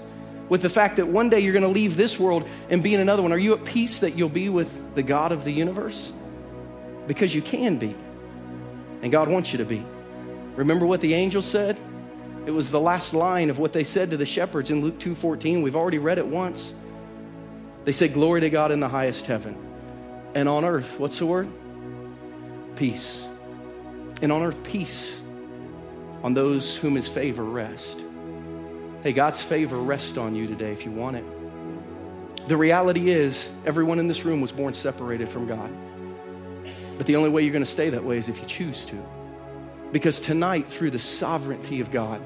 with 0.48 0.62
the 0.62 0.70
fact 0.70 0.96
that 0.96 1.06
one 1.06 1.28
day 1.30 1.40
you're 1.40 1.52
going 1.52 1.62
to 1.62 1.68
leave 1.68 1.96
this 1.96 2.18
world 2.18 2.48
and 2.70 2.82
be 2.82 2.94
in 2.94 3.00
another 3.00 3.22
one? 3.22 3.32
Are 3.32 3.38
you 3.38 3.54
at 3.54 3.64
peace 3.64 4.00
that 4.00 4.16
you'll 4.16 4.28
be 4.28 4.48
with 4.48 4.94
the 4.94 5.02
God 5.02 5.32
of 5.32 5.44
the 5.44 5.52
universe? 5.52 6.12
Because 7.06 7.34
you 7.34 7.42
can 7.42 7.76
be, 7.76 7.94
and 9.02 9.10
God 9.10 9.28
wants 9.28 9.52
you 9.52 9.58
to 9.58 9.64
be. 9.64 9.84
Remember 10.56 10.86
what 10.86 11.00
the 11.00 11.14
angel 11.14 11.42
said? 11.42 11.78
It 12.46 12.50
was 12.50 12.70
the 12.70 12.80
last 12.80 13.14
line 13.14 13.50
of 13.50 13.58
what 13.58 13.72
they 13.72 13.84
said 13.84 14.10
to 14.10 14.16
the 14.16 14.26
shepherds 14.26 14.70
in 14.70 14.80
Luke 14.80 14.98
2:14. 14.98 15.62
We've 15.62 15.76
already 15.76 15.98
read 15.98 16.18
it 16.18 16.26
once. 16.26 16.74
They 17.84 17.92
said, 17.92 18.12
Glory 18.12 18.40
to 18.42 18.50
God 18.50 18.72
in 18.72 18.80
the 18.80 18.88
highest 18.88 19.26
heaven. 19.26 19.56
And 20.34 20.48
on 20.48 20.64
earth, 20.64 20.98
what's 20.98 21.18
the 21.18 21.26
word? 21.26 21.48
Peace. 22.76 23.26
And 24.20 24.32
on 24.32 24.42
earth, 24.42 24.62
peace 24.64 25.20
on 26.22 26.34
those 26.34 26.76
whom 26.76 26.96
his 26.96 27.08
favor 27.08 27.44
rest. 27.44 28.04
Hey, 29.02 29.12
God's 29.12 29.40
favor 29.40 29.78
rests 29.78 30.18
on 30.18 30.34
you 30.34 30.48
today 30.48 30.72
if 30.72 30.84
you 30.84 30.90
want 30.90 31.16
it. 31.16 31.24
The 32.48 32.56
reality 32.56 33.10
is, 33.10 33.48
everyone 33.64 34.00
in 34.00 34.08
this 34.08 34.24
room 34.24 34.40
was 34.40 34.50
born 34.50 34.74
separated 34.74 35.28
from 35.28 35.46
God. 35.46 35.70
But 36.96 37.06
the 37.06 37.14
only 37.14 37.30
way 37.30 37.42
you're 37.42 37.52
going 37.52 37.64
to 37.64 37.70
stay 37.70 37.90
that 37.90 38.02
way 38.02 38.18
is 38.18 38.28
if 38.28 38.40
you 38.40 38.46
choose 38.46 38.84
to. 38.86 38.96
Because 39.92 40.18
tonight, 40.18 40.66
through 40.66 40.90
the 40.90 40.98
sovereignty 40.98 41.80
of 41.80 41.92
God, 41.92 42.20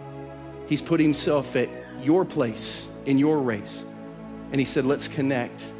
He's 0.67 0.81
put 0.81 0.99
Himself 0.99 1.57
at 1.57 1.69
your 2.01 2.25
place 2.25 2.87
in 3.05 3.19
your 3.19 3.41
race. 3.41 3.85
And 4.51 4.59
He 4.59 4.65
said, 4.65 4.87
Let's 4.87 5.09
connect 5.09 5.71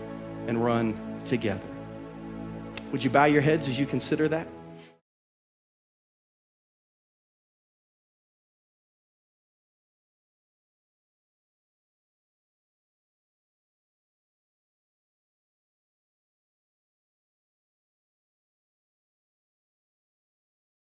and 0.47 0.63
run 0.63 1.21
together. 1.25 1.63
Would 2.91 3.03
you 3.03 3.09
bow 3.09 3.25
your 3.25 3.41
heads 3.41 3.67
as 3.67 3.81
you 3.81 3.87
consider 3.87 4.29
that? 4.29 4.47